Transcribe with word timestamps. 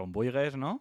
com 0.00 0.10
vulguis, 0.16 0.56
no? 0.58 0.78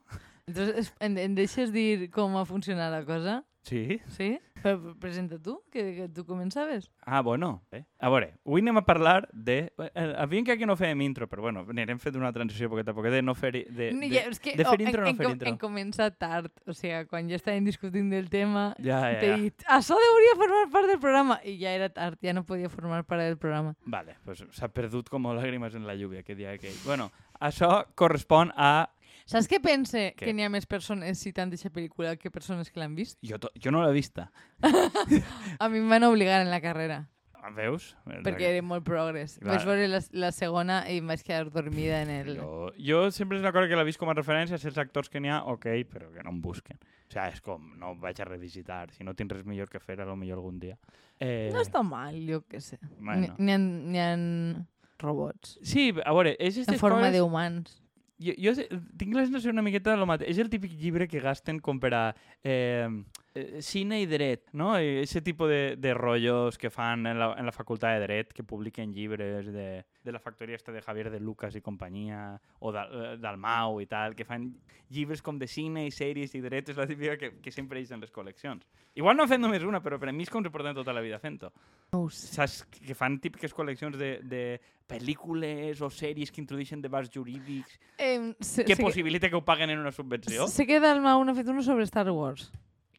Entonces, 0.50 0.94
em, 1.04 1.20
em 1.22 1.38
deixes 1.38 1.70
dir 1.76 2.10
com 2.16 2.40
ha 2.40 2.48
funcionat 2.48 2.90
la 2.96 3.06
cosa? 3.06 3.44
Sí. 3.62 4.00
Sí? 4.16 4.40
Però 4.64 4.94
presenta 5.00 5.38
tu, 5.40 5.60
que, 5.72 5.84
que 5.96 6.06
tu 6.10 6.26
començaves. 6.26 6.90
Ah, 7.06 7.22
bueno. 7.22 7.62
Eh? 7.72 7.84
A 8.00 8.10
veure, 8.10 8.32
avui 8.48 8.64
anem 8.64 8.80
a 8.80 8.84
parlar 8.88 9.28
de... 9.32 9.58
Eh, 9.78 10.06
havíem 10.20 10.44
que 10.48 10.56
aquí 10.56 10.66
no 10.68 10.76
fèiem 10.80 11.04
intro, 11.06 11.28
però 11.32 11.46
bueno, 11.46 11.66
anirem 11.70 12.00
fent 12.02 12.18
una 12.18 12.32
transició 12.36 12.70
poquet 12.72 12.90
a 12.90 12.96
poquet 12.98 13.14
de 13.14 13.22
no 13.22 13.36
fer... 13.38 13.52
De, 13.54 13.92
de, 13.94 14.10
ja, 14.12 14.26
és 14.32 14.42
que, 14.42 14.56
de 14.58 14.66
fer 14.66 14.74
oh, 14.74 14.84
intro 14.84 15.04
o 15.04 15.06
no 15.06 15.14
fer 15.16 15.30
intro. 15.32 15.52
En 15.54 15.60
començat 15.62 16.18
tard, 16.20 16.52
o 16.66 16.76
sigui, 16.76 17.06
quan 17.12 17.30
ja 17.32 17.40
estàvem 17.40 17.68
discutint 17.68 18.12
del 18.12 18.28
tema, 18.32 18.72
Ja, 18.80 19.04
ja, 19.06 19.22
t'he 19.22 19.32
ja. 19.32 19.40
dit, 19.44 19.68
això 19.78 20.00
hauria 20.00 20.36
formar 20.40 20.66
part 20.74 20.92
del 20.92 21.02
programa, 21.04 21.40
i 21.44 21.56
ja 21.62 21.76
era 21.78 21.92
tard, 21.94 22.20
ja 22.26 22.36
no 22.36 22.44
podia 22.48 22.72
formar 22.74 23.04
part 23.08 23.28
del 23.28 23.38
programa. 23.40 23.76
Vale, 23.86 24.18
pues 24.26 24.44
s'ha 24.56 24.72
perdut 24.72 25.12
com 25.14 25.30
làgrimes 25.30 25.76
en 25.78 25.88
la 25.88 25.96
lluvia 26.00 26.24
que 26.24 26.36
dia 26.36 26.56
aquell. 26.56 26.76
Bueno, 26.88 27.12
això 27.40 27.84
correspon 28.00 28.56
a... 28.56 28.90
Saps 29.30 29.46
què 29.52 29.60
pense? 29.62 30.02
Què? 30.18 30.26
Que 30.26 30.34
n'hi 30.34 30.42
ha 30.48 30.50
més 30.50 30.66
persones 30.66 31.20
citant 31.22 31.52
aquesta 31.54 31.70
pel·lícula 31.70 32.16
que 32.18 32.32
persones 32.34 32.72
que 32.74 32.82
l'han 32.82 32.96
vist? 32.98 33.20
Jo, 33.22 33.38
to... 33.38 33.52
jo 33.62 33.70
no 33.72 33.84
l'he 33.86 33.94
vista. 33.94 34.32
A 35.62 35.70
mi 35.70 35.78
em 35.84 35.90
van 35.92 36.04
obligar 36.10 36.42
en 36.42 36.50
la 36.50 36.62
carrera, 36.62 37.04
Ah, 37.40 37.54
Veus? 37.56 37.94
perquè 38.26 38.50
era 38.50 38.62
molt 38.68 38.84
progres. 38.84 39.38
Clar. 39.40 39.54
Vaig 39.54 39.64
veure 39.70 39.86
la, 39.88 40.02
la 40.26 40.30
segona 40.36 40.82
i 40.92 40.98
em 41.00 41.08
vaig 41.08 41.22
quedar 41.24 41.46
dormida 41.54 42.02
en 42.04 42.10
el... 42.12 42.32
Jo, 42.36 42.50
jo 42.76 42.98
sempre 43.16 43.38
és 43.38 43.46
una 43.46 43.54
cosa 43.56 43.70
que 43.72 43.78
l'he 43.80 43.86
vist 43.88 44.02
com 44.02 44.12
a 44.12 44.16
referència, 44.18 44.60
si 44.60 44.68
els 44.68 44.80
actors 44.82 45.08
que 45.08 45.22
n'hi 45.24 45.32
ha, 45.32 45.38
ok, 45.48 45.70
però 45.88 46.10
que 46.12 46.26
no 46.26 46.34
em 46.34 46.42
busquen. 46.44 46.76
O 46.82 47.14
sigui, 47.14 47.30
és 47.32 47.40
com, 47.46 47.70
no 47.80 47.94
vaig 48.02 48.20
a 48.20 48.28
revisitar, 48.28 48.90
si 48.92 49.08
no 49.08 49.14
tens 49.16 49.32
res 49.38 49.46
millor 49.48 49.72
que 49.72 49.80
fer, 49.80 49.96
a 50.04 50.10
lo 50.10 50.18
millor 50.20 50.42
algun 50.42 50.60
dia. 50.60 50.76
Eh, 51.16 51.48
No 51.56 51.64
està 51.64 51.80
mal, 51.82 52.20
jo 52.28 52.42
què 52.44 52.60
sé. 52.60 52.76
Bueno. 53.00 53.32
N'hi 53.40 53.56
ha, 53.56 53.62
n'hi 53.64 54.04
ha 54.04 54.12
robots 55.00 55.56
Sí, 55.64 55.94
a 56.04 56.12
veure, 56.12 56.36
és 56.44 56.58
en 56.60 56.66
aquestes 56.68 56.82
forma 56.84 57.06
coses... 57.08 57.16
d'humans. 57.22 57.80
Jo, 58.20 58.34
jo 58.38 58.54
sé- 58.56 58.68
tinc 59.00 59.14
la 59.16 59.24
sensació 59.26 59.52
una 59.52 59.62
miqueta 59.64 59.92
de 59.92 59.98
lo 59.98 60.06
mateix. 60.10 60.30
És 60.34 60.40
el 60.44 60.50
típic 60.52 60.74
llibre 60.80 61.08
que 61.08 61.22
gasten 61.24 61.60
com 61.64 61.80
per 61.80 61.94
a 61.96 62.04
eh, 62.44 62.90
cine 63.62 64.00
i 64.02 64.08
dret, 64.10 64.48
no? 64.58 64.72
Aquest 64.76 65.22
tipus 65.24 65.50
de, 65.52 65.76
de 65.78 65.94
rotllos 65.94 66.58
que 66.58 66.72
fan 66.74 67.06
en 67.08 67.20
la, 67.20 67.28
en 67.38 67.46
la 67.46 67.54
facultat 67.54 67.98
de 67.98 68.04
dret, 68.08 68.34
que 68.34 68.44
publiquen 68.44 68.92
llibres 68.94 69.52
de, 69.54 69.86
de 70.04 70.12
la 70.12 70.20
factoria 70.20 70.56
esta 70.56 70.72
de 70.72 70.82
Javier 70.82 71.12
de 71.12 71.20
Lucas 71.20 71.56
i 71.56 71.62
companyia, 71.62 72.40
o 72.60 72.72
de, 72.74 72.80
eh, 72.82 73.18
del 73.22 73.38
Mau 73.38 73.80
i 73.82 73.86
tal, 73.86 74.16
que 74.16 74.26
fan 74.26 74.50
llibres 74.90 75.22
com 75.22 75.38
de 75.38 75.48
cine 75.48 75.86
i 75.86 75.92
sèries 75.94 76.34
i 76.36 76.42
dret, 76.42 76.70
és 76.74 76.78
la 76.78 76.88
típica 76.90 77.18
que, 77.22 77.36
que 77.40 77.52
sempre 77.54 77.80
és 77.80 77.92
en 77.94 78.02
les 78.02 78.12
col·leccions. 78.12 78.66
Igual 78.98 79.16
no 79.16 79.28
fet 79.30 79.40
només 79.40 79.64
una, 79.64 79.84
però 79.86 80.00
per 80.02 80.10
a 80.10 80.16
mi 80.16 80.26
és 80.26 80.34
com 80.34 80.44
se 80.44 80.50
porten 80.50 80.76
tota 80.76 80.94
la 80.96 81.02
vida 81.06 81.20
fent-ho. 81.22 81.52
No 81.94 82.08
sé. 82.10 82.34
Saps? 82.34 82.64
Que 82.82 82.98
fan 82.98 83.20
típiques 83.22 83.54
col·leccions 83.54 83.96
de, 84.00 84.16
de 84.26 84.44
pel·lícules 84.90 85.82
o 85.86 85.90
sèries 85.94 86.32
que 86.34 86.42
introdueixen 86.42 86.82
debats 86.82 87.12
jurídics 87.14 87.78
Eh, 88.00 88.34
sé, 88.40 88.66
que 88.66 88.76
sé, 88.76 88.82
possibilita 88.82 89.30
que 89.30 89.36
ho 89.38 89.44
paguen 89.46 89.70
en 89.70 89.80
una 89.80 89.92
subvenció. 89.92 90.48
sé 90.48 90.66
que 90.66 90.80
Dalmau 90.80 91.22
n'ha 91.24 91.36
fet 91.38 91.48
uno 91.52 91.62
sobre 91.62 91.86
Star 91.86 92.10
Wars. 92.10 92.50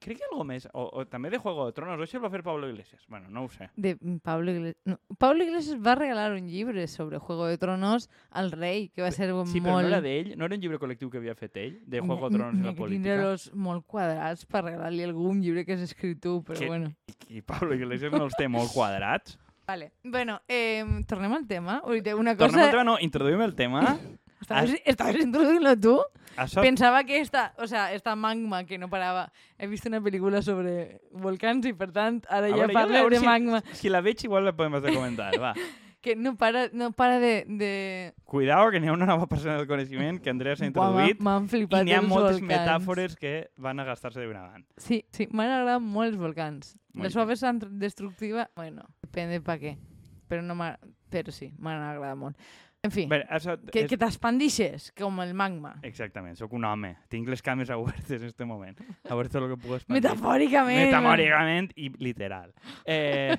Crec 0.00 0.16
que 0.16 0.24
algo 0.30 0.44
més. 0.48 0.64
O, 0.72 0.86
o 0.96 1.02
també 1.04 1.28
de 1.28 1.36
Juego 1.36 1.66
de 1.68 1.74
Tronos. 1.76 2.00
O 2.00 2.04
això 2.06 2.16
el 2.16 2.22
va 2.24 2.30
fer 2.32 2.40
Pablo 2.42 2.68
Iglesias. 2.70 3.02
Bueno, 3.06 3.28
no 3.28 3.42
ho 3.44 3.48
sé. 3.52 3.66
De 3.76 3.90
Pablo 4.24 4.50
Iglesias. 4.50 4.80
No, 4.88 4.96
Pablo 5.20 5.44
Iglesias 5.44 5.76
va 5.76 5.94
regalar 5.94 6.32
un 6.32 6.48
llibre 6.48 6.86
sobre 6.88 7.18
Juego 7.18 7.44
de 7.46 7.58
Tronos 7.60 8.08
al 8.30 8.50
rei, 8.50 8.88
que 8.88 9.02
va 9.04 9.10
ser 9.12 9.28
Sí, 9.44 9.60
però 9.60 9.74
molt... 9.76 9.82
no 9.84 9.88
era 9.92 10.00
d'ell. 10.00 10.32
No 10.40 10.46
era 10.48 10.56
un 10.56 10.62
llibre 10.64 10.78
col·lectiu 10.80 11.10
que 11.12 11.20
havia 11.20 11.34
fet 11.36 11.60
ell, 11.60 11.76
de 11.84 12.00
Juego 12.00 12.30
de 12.30 12.38
Tronos 12.38 12.56
i 12.56 12.64
la 12.64 12.72
política. 12.72 13.10
Tindre-los 13.10 13.50
molt 13.54 13.84
quadrats 13.86 14.46
per 14.48 14.64
regalar-li 14.64 15.04
algun 15.04 15.42
llibre 15.44 15.66
que 15.68 15.76
has 15.76 15.84
escrit 15.84 16.16
tu, 16.24 16.38
però 16.48 16.58
Que- 16.58 16.72
bueno. 16.72 16.94
I, 17.28 17.36
I 17.36 17.42
Pablo 17.42 17.74
Iglesias 17.76 18.12
no 18.16 18.24
els 18.24 18.34
té 18.40 18.48
molt 18.48 18.72
quadrats. 18.72 19.36
Vale. 19.68 19.92
Bueno, 20.02 20.40
eh, 20.48 20.82
tornem 21.06 21.32
al 21.36 21.44
tema. 21.46 21.82
Una 21.84 22.02
Tornem 22.02 22.36
cosa... 22.40 22.64
al 22.64 22.70
tema, 22.72 22.84
no, 22.88 22.96
introduïm 22.98 23.44
el 23.44 23.54
tema. 23.54 23.84
Estaves, 24.40 24.80
estaves 24.84 25.20
introduint-lo 25.24 25.76
tu? 25.80 25.98
Això, 26.36 26.62
Pensaba 26.62 27.04
que 27.04 27.20
esta, 27.20 27.52
o 27.58 27.66
sea, 27.66 27.92
esta 27.92 28.14
magma 28.16 28.64
que 28.64 28.78
no 28.78 28.88
parava. 28.88 29.32
He 29.58 29.66
vist 29.66 29.84
una 29.86 30.00
pel·lícula 30.00 30.40
sobre 30.42 31.00
volcans 31.12 31.66
i, 31.66 31.74
per 31.76 31.90
tant, 31.92 32.22
ara 32.28 32.46
A 32.46 32.50
ja 32.50 32.56
veure, 32.56 32.72
jo 32.72 32.78
parlo 32.78 32.96
a 32.96 33.00
veure 33.02 33.16
de 33.16 33.20
si- 33.20 33.26
magma. 33.26 33.62
si 33.72 33.88
la 33.92 34.00
veig 34.00 34.24
igual 34.24 34.44
la 34.44 34.54
podem 34.56 34.74
hacer 34.80 34.94
comentar, 34.94 35.32
va. 35.40 35.54
Que 36.00 36.16
no 36.16 36.34
para, 36.38 36.70
no 36.72 36.92
para 36.92 37.18
de... 37.20 37.44
de... 37.46 38.14
Cuidao, 38.24 38.70
que 38.70 38.80
n'hi 38.80 38.88
ha 38.88 38.92
una 38.94 39.04
nova 39.04 39.26
persona 39.28 39.58
del 39.58 39.66
coneixement 39.68 40.22
que 40.24 40.30
Andrea 40.32 40.56
s'ha 40.56 40.64
introduït 40.64 41.20
M'han 41.20 41.44
i 41.44 41.84
n'hi 41.84 41.92
ha 41.92 42.00
moltes 42.00 42.40
volcans. 42.40 42.48
metàfores 42.48 43.16
que 43.20 43.50
van 43.60 43.80
a 43.80 43.84
gastar-se 43.84 44.24
d'una 44.24 44.46
banda. 44.46 44.66
Sí, 44.80 45.02
sí, 45.12 45.26
m'han 45.28 45.50
agradat 45.50 45.82
molt 45.84 46.08
els 46.08 46.16
volcans. 46.16 46.72
Molt 46.94 47.04
La 47.04 47.10
suave 47.10 47.36
destructiva, 47.68 48.48
bueno, 48.56 48.88
depende 49.02 49.42
pa 49.42 49.58
què. 49.58 49.76
Però, 50.26 50.40
no 50.40 50.56
però 51.10 51.30
sí, 51.30 51.52
m'han 51.58 51.82
agradat 51.84 52.16
molt. 52.16 52.36
En 52.82 52.90
fi, 52.90 53.04
Bé, 53.04 53.18
això 53.28 53.58
que, 53.60 53.82
és- 53.82 53.90
que 53.90 53.96
t'expandixes, 54.00 54.86
com 54.96 55.18
el 55.20 55.34
magma. 55.36 55.74
Exactament, 55.84 56.34
sóc 56.38 56.54
un 56.56 56.64
home. 56.64 56.94
Tinc 57.12 57.28
les 57.28 57.42
cames 57.44 57.68
obertes 57.74 58.22
en 58.22 58.24
este 58.30 58.46
moment. 58.48 58.78
A 59.04 59.14
veure 59.14 59.28
tot 59.28 59.42
el 59.42 59.50
que 59.50 59.58
puc 59.60 59.74
expandir. 59.76 60.00
Metafòricament. 60.00 60.86
Metamòricament 60.86 61.68
i 61.76 61.90
literal. 62.00 62.54
Eh, 62.86 63.36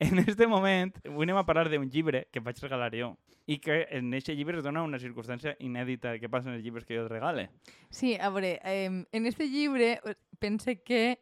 en 0.00 0.18
este 0.18 0.46
moment, 0.50 0.92
avui 1.06 1.28
anem 1.28 1.38
a 1.38 1.46
parlar 1.46 1.68
d'un 1.70 1.86
llibre 1.90 2.26
que 2.32 2.40
vaig 2.42 2.58
regalar 2.62 2.90
jo 2.94 3.12
i 3.48 3.60
que 3.62 3.84
en 3.96 4.10
aquest 4.12 4.34
llibre 4.36 4.58
es 4.58 4.64
dona 4.66 4.82
una 4.84 4.98
circumstància 4.98 5.54
inèdita 5.64 6.18
que 6.18 6.28
passa 6.28 6.50
en 6.50 6.56
els 6.58 6.64
llibres 6.66 6.84
que 6.84 6.98
jo 6.98 7.06
et 7.06 7.12
regale. 7.12 7.48
Sí, 7.88 8.16
a 8.18 8.28
veure, 8.34 8.58
eh, 8.64 8.90
en 9.12 9.26
este 9.30 9.46
llibre 9.48 10.00
eh, 10.04 10.14
pense 10.38 10.82
que 10.82 11.18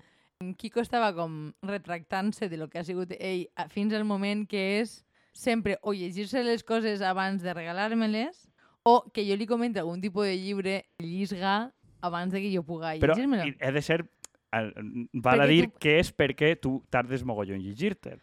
Kiko 0.57 0.81
estava 0.81 1.13
com 1.17 1.53
retractant-se 1.63 2.49
de 2.49 2.57
lo 2.57 2.69
que 2.69 2.79
ha 2.81 2.85
sigut 2.85 3.13
ell 3.21 3.47
fins 3.73 3.95
al 3.95 4.05
moment 4.05 4.47
que 4.49 4.81
és 4.81 5.03
sempre 5.37 5.77
o 5.83 5.93
llegir-se 5.93 6.43
les 6.45 6.65
coses 6.65 7.03
abans 7.05 7.43
de 7.45 7.53
regalar-me-les 7.55 8.47
o 8.89 9.03
que 9.13 9.25
jo 9.29 9.37
li 9.37 9.47
comenti 9.47 9.79
algun 9.83 10.01
tipus 10.01 10.25
de 10.27 10.37
llibre 10.41 10.77
llisga 10.99 11.73
abans 12.01 12.33
de 12.33 12.41
que 12.41 12.53
jo 12.55 12.63
pugui 12.65 12.99
Però 13.03 13.13
llegir-me-lo. 13.15 13.47
i- 13.51 13.57
he 13.61 13.73
de 13.73 13.83
ser... 13.83 14.07
Val 15.13 15.41
a 15.43 15.47
dir 15.47 15.67
tu- 15.69 15.79
que 15.83 15.99
és 16.01 16.09
perquè 16.17 16.55
tu 16.61 16.79
tardes 16.89 17.23
mogollon 17.27 17.59
en 17.59 17.65
llegir-te'l. 17.67 18.21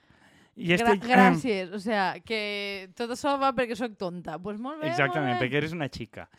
I 0.56 0.68
Gra 0.78 0.94
este- 0.94 1.07
gràcies, 1.13 1.72
o 1.74 1.79
sea, 1.79 2.16
que 2.25 2.90
tot 2.96 3.12
això 3.13 3.35
va 3.41 3.51
perquè 3.53 3.75
sóc 3.78 3.94
tonta. 4.00 4.40
Pues 4.41 4.57
molt 4.57 4.81
bé, 4.81 4.88
Exactament, 4.90 5.34
molt 5.35 5.41
bé. 5.41 5.45
perquè 5.45 5.57
eres 5.62 5.74
una 5.74 5.90
xica. 5.90 6.30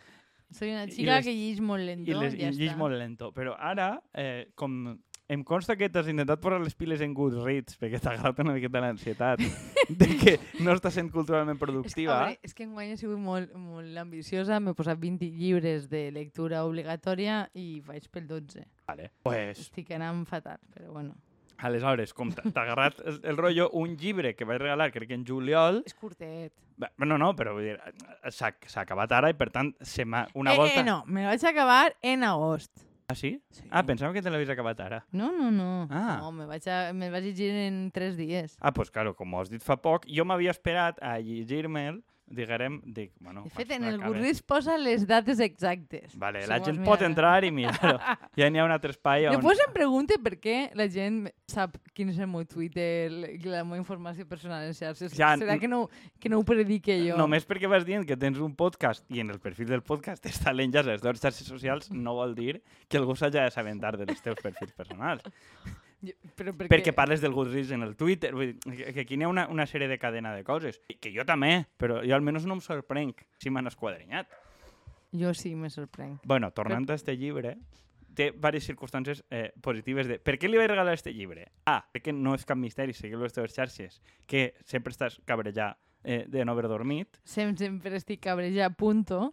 Soy 0.51 0.71
una 0.73 0.87
xica 0.89 1.17
les- 1.21 1.27
que 1.27 1.35
llig 1.35 1.61
molt 1.61 1.83
lento, 1.85 2.11
I, 2.11 2.15
les, 2.15 2.33
ja 2.35 2.39
i 2.49 2.51
llegeix 2.51 2.73
està. 2.73 2.79
molt 2.81 2.97
lento. 2.99 3.31
Però 3.37 3.55
ara, 3.59 3.93
eh, 4.15 4.49
com 4.55 4.99
em 5.29 5.43
consta 5.43 5.77
que 5.77 5.89
t'has 5.89 6.09
intentat 6.11 6.41
posar 6.43 6.61
les 6.61 6.75
piles 6.77 7.01
en 7.05 7.15
Goodreads 7.17 7.79
perquè 7.81 8.01
t'ha 8.01 8.13
agradat 8.13 8.43
una 8.45 8.55
miqueta 8.57 8.83
l'ansietat 8.85 9.41
de 10.01 10.09
que 10.21 10.35
no 10.61 10.75
estàs 10.77 10.99
sent 10.99 11.11
culturalment 11.13 11.57
És 11.57 11.61
que, 11.61 11.65
productiva. 11.65 12.19
veure, 12.21 12.39
és 12.45 12.55
que 12.57 12.67
enguany 12.67 12.93
he 12.93 12.99
sigut 13.01 13.21
molt, 13.21 13.55
molt 13.57 13.97
ambiciosa, 14.01 14.61
m'he 14.61 14.75
posat 14.77 15.01
20 15.01 15.31
llibres 15.33 15.89
de 15.89 16.11
lectura 16.13 16.65
obligatòria 16.69 17.45
i 17.55 17.81
vaig 17.87 18.11
pel 18.13 18.29
12. 18.29 18.67
Vale. 18.89 19.11
Pues, 19.25 19.65
Estic 19.65 19.95
anant 19.97 20.27
fatal, 20.29 20.61
però 20.75 20.93
bueno. 20.93 21.17
aleshores, 21.65 22.13
com 22.13 22.29
t'ha 22.35 22.51
agarrat 22.61 23.01
el, 23.07 23.21
el 23.25 23.37
rotllo, 23.39 23.71
un 23.81 23.97
llibre 23.97 24.35
que 24.37 24.45
vaig 24.45 24.61
regalar, 24.61 24.91
crec 24.93 25.09
que 25.09 25.17
en 25.17 25.25
juliol... 25.25 25.81
És 25.87 25.95
curtet. 25.97 26.53
Bé, 26.77 26.91
No, 26.99 27.17
no, 27.17 27.31
però 27.39 27.55
vull 27.57 27.71
dir, 27.71 27.77
s'ha 28.29 28.51
s'ha 28.67 28.83
acabat 28.83 29.13
ara 29.15 29.31
i 29.33 29.37
per 29.39 29.49
tant 29.55 29.73
se 29.81 30.05
m'ha... 30.05 30.27
Una 30.35 30.53
eh, 30.53 30.59
volta... 30.59 30.81
eh, 30.83 30.85
no, 30.85 31.05
me 31.07 31.25
vaig 31.25 31.47
acabar 31.49 31.95
en 32.03 32.27
agost. 32.29 32.85
Ah, 33.07 33.15
sí? 33.15 33.43
Sí. 33.51 33.63
Ah, 33.71 33.83
pensava 33.85 34.15
que 34.15 34.23
te 34.25 34.31
l'havies 34.33 34.49
acabat 34.49 34.79
ara. 34.81 35.03
No, 35.13 35.31
no, 35.33 35.51
no. 35.53 35.87
Ah. 35.91 36.17
No, 36.23 36.31
me 36.33 36.47
vaig, 36.49 36.65
a, 36.73 36.93
me 36.97 37.11
vaig 37.13 37.27
llegir 37.29 37.51
en 37.67 37.91
3 37.93 38.17
dies. 38.17 38.57
Ah, 38.61 38.73
pues 38.73 38.91
claro, 38.91 39.13
com 39.15 39.35
ho 39.35 39.43
has 39.43 39.51
dit 39.53 39.63
fa 39.63 39.77
poc, 39.77 40.07
jo 40.09 40.25
m'havia 40.25 40.55
esperat 40.55 41.01
a 41.05 41.19
llegir-me'l, 41.21 42.01
diguem, 42.27 42.81
dic, 42.85 43.13
bueno... 43.21 43.43
De 43.45 43.51
fet, 43.51 43.71
en 43.77 43.85
el. 43.85 43.99
Goodreads 44.01 44.41
posa 44.43 44.77
les 44.79 45.07
dates 45.07 45.41
exactes. 45.41 46.17
Vale, 46.19 46.43
Si 46.43 46.49
la 46.51 46.59
gent 46.65 46.79
mirar. 46.79 46.87
pot 46.89 47.03
entrar 47.07 47.45
i 47.45 47.51
mirar-ho. 47.55 47.99
Ja 48.39 48.49
n'hi 48.51 48.59
ha 48.59 48.65
un 48.67 48.73
altre 48.75 48.91
espai 48.95 49.29
on... 49.29 49.37
Després 49.37 49.61
em 49.67 49.73
pregunte 49.75 50.17
per 50.25 50.35
què 50.43 50.57
la 50.75 50.89
gent 50.91 51.29
sap 51.47 51.77
quin 51.95 52.09
és 52.11 52.19
el 52.19 52.27
meu 52.33 52.43
Twitter 52.49 53.11
i 53.31 53.39
la 53.45 53.63
meva 53.63 53.79
informació 53.79 54.27
personal 54.27 54.65
en 54.67 54.75
xarxes. 54.75 55.15
Ja, 55.15 55.35
Serà 55.39 55.59
que 55.61 55.69
no, 55.71 55.85
que 56.19 56.33
no 56.33 56.41
ho 56.41 56.45
predique 56.49 56.97
jo? 57.05 57.19
Només 57.21 57.47
perquè 57.47 57.71
vas 57.71 57.85
dient 57.87 58.07
que 58.09 58.17
tens 58.17 58.41
un 58.43 58.57
podcast 58.59 59.05
i 59.13 59.21
en 59.23 59.31
el 59.31 59.39
perfil 59.45 59.69
del 59.71 59.85
podcast 59.87 60.27
està 60.27 60.53
l'enllaç 60.57 60.89
a 60.89 60.95
les 60.97 61.05
dues 61.05 61.21
xarxes 61.23 61.47
socials 61.47 61.91
no 61.93 62.17
vol 62.19 62.35
dir 62.35 62.59
que 62.89 62.99
algú 62.99 63.15
s'hagi 63.15 63.39
d'assabentar 63.39 63.95
dels 64.01 64.21
teus 64.25 64.41
perfils 64.43 64.73
personals. 64.73 65.23
Però 66.37 66.53
per 66.57 66.69
Perquè 66.69 66.93
parles 66.95 67.21
del 67.23 67.33
Goodreads 67.33 67.71
en 67.73 67.83
el 67.83 67.97
Twitter. 67.97 68.33
Vull 68.35 68.53
dir, 68.53 68.59
que- 68.77 68.93
que 68.95 69.01
aquí 69.01 69.17
n'hi 69.17 69.25
ha 69.25 69.29
una, 69.29 69.47
una 69.49 69.67
sèrie 69.67 69.89
de 69.89 69.99
cadena 69.99 70.35
de 70.35 70.45
coses. 70.45 70.81
Que 71.01 71.13
jo 71.15 71.25
també, 71.25 71.67
però 71.79 72.03
jo 72.07 72.15
almenys 72.15 72.47
no 72.47 72.55
em 72.55 72.61
sorprenc 72.61 73.23
si 73.39 73.51
m'han 73.51 73.67
esquadrinyat. 73.71 74.29
Jo 75.15 75.33
sí 75.35 75.55
me 75.55 75.71
sorprenc. 75.71 76.21
Bueno, 76.25 76.51
tornant 76.51 76.89
a 76.91 76.95
este 76.95 77.17
llibre, 77.17 77.57
té 78.15 78.31
diverses 78.33 78.67
circumstàncies 78.67 79.25
eh, 79.31 79.53
positives 79.63 80.07
de... 80.07 80.19
Per 80.19 80.37
què 80.39 80.49
li 80.51 80.59
vaig 80.59 80.69
regalar 80.71 80.95
este 80.95 81.13
llibre? 81.15 81.49
Ah, 81.67 81.85
perquè 81.93 82.13
no 82.15 82.35
és 82.35 82.45
cap 82.47 82.59
misteri, 82.59 82.93
seguir 82.95 83.19
les 83.19 83.33
teves 83.35 83.55
xarxes, 83.55 84.01
que 84.27 84.55
sempre 84.65 84.91
estàs 84.95 85.21
cabrejat 85.27 85.79
eh, 86.05 86.25
de 86.29 86.45
no 86.45 86.53
haver 86.53 86.67
dormit. 86.69 87.19
Sem 87.25 87.57
sempre 87.57 87.95
estic 87.97 88.21
cabrejat, 88.27 88.75
punto. 88.77 89.33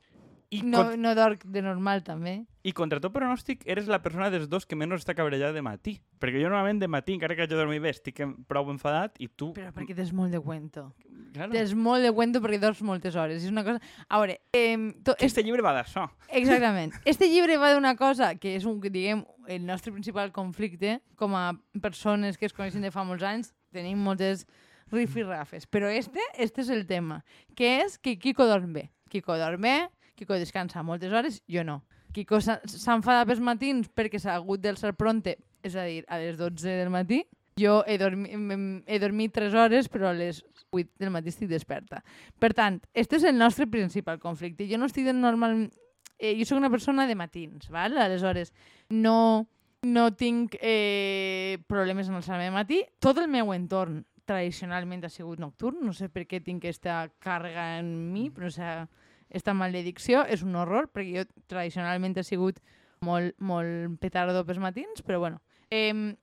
I, 0.52 0.62
No, 0.68 0.84
con- 0.84 1.02
no 1.02 1.14
dorc 1.16 1.46
de 1.48 1.62
normal, 1.64 2.02
també. 2.04 2.42
I 2.68 2.74
contra 2.76 3.00
tot 3.00 3.14
pronòstic, 3.16 3.62
eres 3.66 3.88
la 3.88 4.02
persona 4.04 4.28
dels 4.30 4.50
dos 4.52 4.66
que 4.68 4.76
menys 4.76 5.00
està 5.00 5.16
cabrellada 5.16 5.56
de 5.56 5.62
matí. 5.64 5.94
Perquè 6.20 6.42
jo 6.42 6.50
normalment 6.50 6.82
de 6.82 6.90
matí, 6.92 7.14
encara 7.16 7.38
que 7.38 7.48
de 7.48 7.56
dormir 7.56 7.80
bé, 7.80 7.94
estic 7.96 8.20
prou 8.52 8.68
enfadat 8.70 9.16
i 9.24 9.30
tu... 9.30 9.54
Però 9.56 9.72
perquè 9.72 9.96
tens 9.96 10.12
molt 10.12 10.36
de 10.36 10.42
cuento. 10.44 10.90
Claro. 11.32 11.54
Tens 11.56 11.72
molt 11.74 12.04
de 12.04 12.12
cuento 12.12 12.42
perquè 12.44 12.60
dors 12.60 12.82
moltes 12.84 13.16
hores. 13.16 13.46
És 13.46 13.50
una 13.50 13.64
cosa... 13.64 13.80
A 14.10 14.20
veure, 14.20 14.42
eh, 14.52 14.76
to, 15.08 15.16
Que 15.16 15.30
este 15.32 15.42
llibre 15.48 15.64
va 15.64 15.72
d'això. 15.78 16.10
Exactament. 16.28 16.94
Este 17.06 17.30
llibre 17.32 17.56
va 17.58 17.72
d'una 17.74 17.96
cosa 17.96 18.34
que 18.36 18.58
és 18.58 18.68
un, 18.68 18.82
diguem, 18.84 19.24
el 19.48 19.64
nostre 19.66 19.94
principal 19.96 20.34
conflicte 20.36 21.00
com 21.16 21.34
a 21.40 21.54
persones 21.82 22.38
que 22.38 22.46
es 22.52 22.54
coneixen 22.54 22.84
de 22.84 22.92
fa 22.92 23.08
molts 23.08 23.24
anys. 23.24 23.54
Tenim 23.72 24.04
moltes 24.04 24.44
rifirrafes. 24.92 25.66
Però 25.72 25.88
este, 25.88 26.20
este 26.36 26.62
és 26.62 26.70
el 26.70 26.86
tema, 26.86 27.24
que 27.56 27.80
és 27.86 27.98
que 27.98 28.18
Kiko 28.20 28.46
dorm 28.46 28.74
bé. 28.76 28.90
Kiko 29.12 29.38
dorm 29.40 29.64
bé, 29.64 29.76
Kiko 30.22 30.38
descansa 30.38 30.84
moltes 30.86 31.10
hores, 31.12 31.42
jo 31.50 31.64
no. 31.66 31.82
S'ha- 32.14 32.60
s'enfada 32.70 33.26
pels 33.26 33.40
matins 33.42 33.88
perquè 33.90 34.20
s'ha 34.22 34.36
hagut 34.38 34.62
d'alçar 34.62 34.94
pronte, 34.94 35.38
és 35.66 35.76
a 35.76 35.86
dir, 35.88 36.04
a 36.08 36.20
les 36.22 36.38
12 36.38 36.76
del 36.78 36.92
matí. 36.94 37.24
Jo 37.58 37.82
he, 37.88 37.98
dormi, 37.98 38.30
he 38.86 39.00
dormit 39.02 39.34
3 39.34 39.54
hores, 39.58 39.90
però 39.90 40.12
a 40.12 40.14
les 40.14 40.44
8 40.70 40.92
del 41.02 41.10
matí 41.12 41.34
estic 41.34 41.50
desperta. 41.50 42.04
Per 42.40 42.54
tant, 42.54 42.78
este 42.94 43.18
és 43.18 43.26
el 43.26 43.38
nostre 43.38 43.66
principal 43.68 44.20
conflicte. 44.22 44.70
Jo 44.70 44.78
no 44.78 44.86
estic 44.92 45.10
normal... 45.14 45.72
Eh, 46.22 46.36
jo 46.38 46.46
sóc 46.46 46.60
una 46.62 46.70
persona 46.70 47.08
de 47.10 47.16
matins, 47.18 47.66
val? 47.74 47.98
aleshores 47.98 48.54
no, 48.94 49.48
no 49.82 50.04
tinc 50.14 50.54
eh, 50.62 51.58
problemes 51.66 52.08
en 52.08 52.20
alçar-me 52.20 52.46
de 52.46 52.54
matí. 52.54 52.84
Tot 53.02 53.18
el 53.18 53.28
meu 53.28 53.50
entorn 53.58 54.04
tradicionalment 54.30 55.02
ha 55.04 55.10
sigut 55.10 55.42
nocturn, 55.42 55.82
no 55.82 55.94
sé 55.98 56.12
per 56.14 56.28
què 56.30 56.44
tinc 56.46 56.62
aquesta 56.62 57.08
càrrega 57.20 57.80
en 57.80 57.90
mi, 58.14 58.30
però 58.30 58.48
o 58.48 58.54
sigui, 58.54 58.86
esta 59.32 59.56
maledicció 59.58 60.26
és 60.28 60.44
un 60.44 60.56
horror, 60.60 60.90
perquè 60.92 61.24
jo 61.24 61.44
tradicionalment 61.52 62.18
he 62.20 62.26
sigut 62.28 62.60
molt, 63.02 63.34
molt 63.40 63.98
petardo 64.04 64.44
pels 64.46 64.62
matins, 64.62 65.02
però 65.06 65.20
bueno. 65.24 65.42
Eh, 65.72 66.14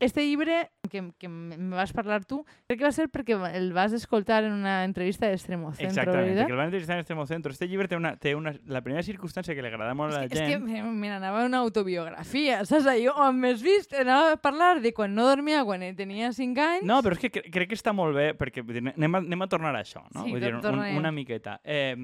este 0.00 0.26
llibre 0.26 0.70
que, 0.88 1.12
que 1.18 1.28
me 1.28 1.76
vas 1.76 1.92
parlar 1.92 2.24
tu, 2.24 2.44
crec 2.66 2.78
que 2.78 2.86
va 2.86 2.92
ser 2.94 3.08
perquè 3.12 3.36
el 3.54 3.72
vas 3.74 3.92
escoltar 3.92 4.44
en 4.44 4.54
una 4.54 4.84
entrevista 4.84 5.28
d'Extremo 5.28 5.72
Centro, 5.72 5.88
Exactament, 5.90 6.28
¿verdad? 6.28 6.42
perquè 6.44 6.54
el 6.54 6.60
van 6.60 6.70
entrevistar 6.70 6.96
en 6.96 7.00
Extremo 7.00 7.26
Centro. 7.26 7.52
Este 7.52 7.68
llibre 7.68 7.88
té 7.88 7.96
una, 7.96 8.14
té 8.16 8.34
una, 8.34 8.54
la 8.66 8.82
primera 8.82 9.02
circumstància 9.02 9.54
que 9.54 9.64
li 9.64 9.70
agrada 9.70 9.94
molt 9.98 10.14
a 10.14 10.22
la 10.22 10.28
que, 10.28 10.38
és 10.38 10.54
que 10.54 10.58
gent... 10.58 10.88
me 10.88 11.10
n'anava 11.10 11.44
una 11.46 11.62
autobiografia, 11.64 12.62
saps? 12.64 12.88
Jo, 12.98 13.12
on 13.20 13.36
m'has 13.38 13.60
vist, 13.62 13.92
anava 13.94 14.32
a 14.34 14.40
parlar 14.42 14.80
de 14.82 14.90
quan 14.96 15.12
no 15.14 15.26
dormia, 15.28 15.60
quan 15.66 15.84
tenia 15.96 16.32
5 16.34 16.64
anys. 16.64 16.86
No, 16.88 16.98
però 17.04 17.14
és 17.14 17.22
que 17.22 17.30
cre 17.30 17.50
crec 17.52 17.72
que 17.72 17.78
està 17.78 17.92
molt 17.94 18.16
bé, 18.16 18.32
perquè 18.38 18.64
vull 18.64 18.78
dir, 18.78 18.82
anem, 18.90 19.14
a, 19.14 19.20
anem 19.22 19.44
a 19.44 19.48
tornar 19.50 19.74
a 19.76 19.82
això, 19.84 20.02
no? 20.14 20.24
Sí, 20.24 20.34
vull 20.34 20.42
dir, 20.42 20.54
un, 20.56 20.80
una 20.98 21.12
miqueta. 21.14 21.58
Eh, 21.62 21.94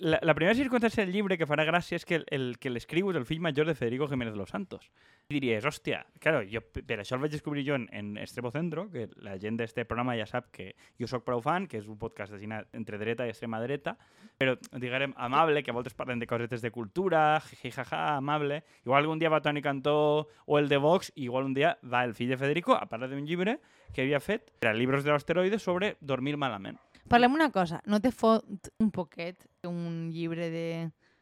la, 0.00 0.20
la 0.22 0.34
primera 0.38 0.54
circumstància 0.56 1.04
del 1.04 1.12
llibre 1.14 1.36
que 1.40 1.48
farà 1.48 1.66
gràcia 1.68 1.98
és 1.98 2.06
que 2.08 2.20
el, 2.20 2.26
el 2.32 2.46
que 2.62 2.72
l'escriu 2.72 3.10
és 3.10 3.18
el 3.18 3.26
fill 3.28 3.42
major 3.44 3.68
de 3.68 3.74
Federico 3.74 4.08
Jiménez 4.08 4.34
de 4.34 4.40
los 4.40 4.52
Santos. 4.54 4.88
I 5.28 5.36
diries, 5.36 5.64
hòstia, 5.66 6.02
claro, 6.20 6.42
jo, 6.48 6.62
per 6.62 7.00
això 7.00 7.16
el 7.16 7.21
vaig 7.22 7.32
descobrir 7.32 7.64
jo 7.66 7.76
en, 7.78 7.88
en 7.92 8.16
Extremo 8.18 8.50
Centro, 8.50 8.88
que 8.90 9.08
la 9.22 9.38
gent 9.40 9.56
d'este 9.60 9.84
programa 9.88 10.16
ja 10.18 10.26
sap 10.28 10.50
que 10.54 10.72
jo 11.00 11.08
sóc 11.10 11.24
prou 11.26 11.42
fan, 11.44 11.68
que 11.70 11.80
és 11.80 11.88
un 11.88 11.98
podcast 12.00 12.34
destinat 12.34 12.68
entre 12.76 13.00
dreta 13.00 13.26
i 13.26 13.32
extrema 13.32 13.60
dreta, 13.62 13.96
però, 14.38 14.56
diguem, 14.82 15.14
amable, 15.16 15.62
que 15.62 15.72
a 15.72 15.76
voltes 15.76 15.94
parlen 15.94 16.22
de 16.22 16.28
cosetes 16.30 16.62
de 16.62 16.72
cultura, 16.74 17.40
jiji, 17.48 17.72
jaja, 17.74 18.02
amable. 18.16 18.62
Igual 18.84 19.04
algun 19.04 19.22
dia 19.22 19.30
va 19.32 19.42
Toni 19.42 19.62
Cantó 19.62 20.28
o 20.46 20.58
el 20.58 20.68
de 20.68 20.80
Vox, 20.82 21.12
i 21.14 21.28
igual 21.30 21.46
un 21.48 21.54
dia 21.54 21.76
va 21.84 22.04
el 22.04 22.14
fill 22.14 22.32
de 22.32 22.40
Federico 22.40 22.74
a 22.74 22.88
parlar 22.90 23.10
d'un 23.10 23.26
llibre 23.26 23.58
que 23.92 24.02
havia 24.02 24.20
fet 24.20 24.50
per 24.60 24.72
a 24.72 24.74
llibres 24.74 25.04
de 25.04 25.12
l'asteroide 25.12 25.58
sobre 25.58 25.96
dormir 26.00 26.36
malament. 26.36 26.80
Parlem 27.08 27.34
una 27.34 27.50
cosa, 27.50 27.82
no 27.86 28.00
te 28.00 28.12
fot 28.14 28.70
un 28.80 28.90
poquet 28.94 29.48
que 29.60 29.68
un 29.68 30.10
llibre 30.14 30.48
de 30.50 30.66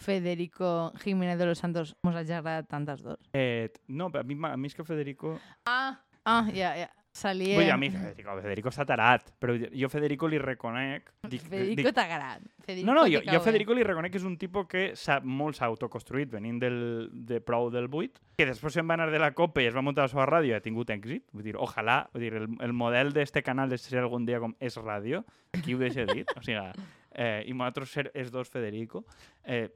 Federico 0.01 0.93
Jiménez 1.05 1.39
de 1.39 1.47
los 1.47 1.59
Santos 1.59 1.95
mos 2.03 2.17
hagi 2.17 2.33
agradat 2.33 2.69
tant 2.69 2.87
dos? 2.89 3.05
Eh, 3.33 3.69
no, 3.89 4.11
però 4.11 4.25
a 4.25 4.27
mi, 4.27 4.35
m'ha- 4.35 4.55
a 4.55 4.57
mi 4.57 4.67
és 4.71 4.75
que 4.75 4.85
Federico... 4.85 5.37
Ah, 5.67 6.01
ah, 6.25 6.47
ja, 6.55 6.73
ja. 6.77 6.89
Salia... 7.13 7.57
Vull 7.59 7.65
dir, 7.67 7.73
a 7.75 7.77
mi 7.77 7.89
Federico, 7.91 8.35
Federico 8.39 8.71
està 8.71 8.85
tarat, 8.87 9.33
però 9.43 9.57
jo 9.59 9.89
Federico 9.91 10.29
li 10.31 10.39
reconec... 10.39 11.09
Dic, 11.27 11.43
Federico 11.43 11.89
dic, 11.89 11.97
t'agrada. 11.97 12.39
Federico 12.63 12.87
no, 12.87 12.95
no, 12.95 13.03
jo, 13.11 13.19
cau 13.25 13.35
jo 13.35 13.41
bé. 13.41 13.45
Federico 13.49 13.75
li 13.75 13.83
reconec 13.83 14.13
que 14.15 14.21
és 14.23 14.27
un 14.29 14.37
tipus 14.39 14.69
que 14.71 14.85
s'ha 14.95 15.17
molt 15.27 15.59
s'ha 15.59 15.67
autoconstruït 15.67 16.31
venint 16.31 16.61
del, 16.63 16.79
de 17.27 17.41
prou 17.43 17.67
del 17.75 17.91
8, 17.91 18.23
que 18.39 18.47
després 18.47 18.79
se'n 18.79 18.87
va 18.89 18.95
anar 18.95 19.11
de 19.11 19.19
la 19.19 19.33
Copa 19.35 19.61
i 19.61 19.67
es 19.67 19.75
va 19.75 19.83
muntar 19.83 20.07
la 20.07 20.13
seva 20.15 20.29
ràdio 20.31 20.55
i 20.55 20.57
ha 20.57 20.63
tingut 20.63 20.95
èxit. 20.95 21.27
Vull 21.35 21.49
dir, 21.51 21.57
ojalà, 21.59 22.05
vull 22.15 22.23
dir, 22.29 22.33
el, 22.39 22.47
el 22.63 22.73
model 22.79 23.11
d'este 23.13 23.43
canal 23.43 23.69
de 23.75 23.79
ser 23.83 23.99
algun 24.05 24.25
dia 24.25 24.39
com 24.41 24.55
és 24.63 24.79
ràdio, 24.79 25.25
aquí 25.59 25.75
ho 25.75 25.83
deixo 25.83 26.07
dit, 26.15 26.31
o 26.39 26.47
sigui, 26.47 26.87
eh, 27.11 27.43
i 27.51 27.53
nosaltres 27.59 27.91
ser 27.91 28.11
els 28.15 28.31
dos 28.31 28.49
Federico, 28.49 29.03
eh, 29.43 29.67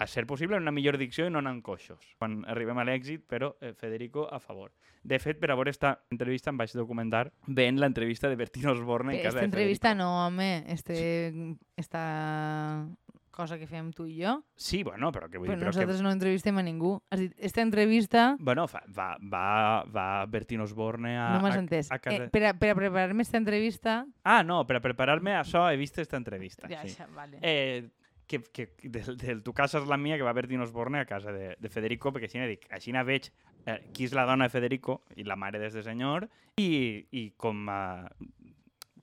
a 0.00 0.06
ser 0.08 0.24
possible 0.26 0.56
en 0.56 0.62
una 0.64 0.72
millor 0.72 0.96
dicció 0.96 1.26
i 1.28 1.30
no 1.30 1.42
anant 1.42 1.60
coixos 1.62 2.00
quan 2.16 2.38
arribem 2.48 2.78
a 2.80 2.86
l'èxit, 2.88 3.26
però 3.28 3.52
eh, 3.60 3.74
Federico 3.76 4.24
a 4.32 4.38
favor. 4.40 4.72
De 5.04 5.18
fet, 5.20 5.36
per 5.40 5.50
a 5.52 5.56
veure 5.58 5.70
esta 5.74 5.92
entrevista 6.10 6.48
em 6.50 6.56
vaig 6.60 6.72
documentar 6.72 7.26
veient 7.46 7.78
l'entrevista 7.80 8.28
de 8.32 8.36
Bertino 8.40 8.72
Osborne 8.72 9.18
en 9.18 9.22
casa 9.22 9.38
de 9.40 9.44
entrevista 9.50 9.90
Federico. 9.92 10.04
no, 10.08 10.26
home. 10.26 10.64
Este, 10.72 11.32
esta 11.76 12.86
cosa 13.30 13.56
que 13.58 13.66
fem 13.66 13.92
tu 13.96 14.04
i 14.10 14.18
jo. 14.20 14.34
Sí, 14.56 14.82
bueno, 14.84 15.08
però 15.12 15.28
que 15.30 15.38
vull 15.38 15.48
Però 15.48 15.56
dir, 15.56 15.62
però 15.62 15.70
que 15.70 15.76
nosaltres 15.78 16.02
no 16.04 16.10
entrevistem 16.12 16.58
a 16.60 16.64
ningú. 16.66 16.96
Has 17.10 17.20
dit, 17.22 17.32
esta 17.38 17.62
entrevista 17.62 18.36
Bueno, 18.38 18.66
fa, 18.68 18.82
va, 18.88 19.14
va, 19.20 19.84
va 19.88 20.08
Bertino 20.26 20.64
Osborne 20.64 21.14
a... 21.16 21.30
no 21.36 21.40
m'has 21.44 21.56
a- 21.56 21.62
entès. 21.62 21.88
A, 21.92 21.98
casa... 22.02 22.24
Eh, 22.26 22.28
per, 22.34 22.42
a, 22.50 22.52
per 22.58 22.72
a 22.74 22.74
preparar-me 22.74 23.22
esta 23.22 23.38
entrevista... 23.40 24.04
Ah, 24.24 24.42
no, 24.42 24.66
per 24.66 24.76
a 24.80 24.84
preparar-me 24.84 25.32
a 25.36 25.40
això 25.44 25.68
he 25.70 25.78
vist 25.80 25.96
esta 26.02 26.18
entrevista. 26.20 26.68
Ja, 26.68 26.82
sí. 26.84 26.96
ja, 26.98 27.06
vale. 27.16 27.38
Eh, 27.40 27.88
que, 28.30 28.40
que 28.54 28.68
del, 28.88 29.16
del 29.18 29.42
Tu 29.42 29.52
casa 29.56 29.80
és 29.80 29.88
la 29.90 29.98
mia, 29.98 30.16
que 30.16 30.26
va 30.26 30.34
Bertino 30.36 30.62
Osborne 30.62 31.02
a 31.02 31.08
casa 31.08 31.34
de, 31.34 31.56
de 31.58 31.70
Federico, 31.72 32.12
perquè 32.14 32.30
així 32.30 32.44
dic, 32.46 32.68
així 32.70 32.94
veig 32.94 33.30
eh, 33.66 33.80
qui 33.92 34.06
és 34.06 34.14
la 34.14 34.26
dona 34.28 34.46
de 34.46 34.54
Federico 34.54 35.00
i 35.16 35.26
la 35.26 35.36
mare 35.36 35.58
d'este 35.58 35.82
senyor 35.82 36.28
i, 36.62 37.06
i 37.10 37.24
com, 37.36 37.66
eh, 37.66 38.30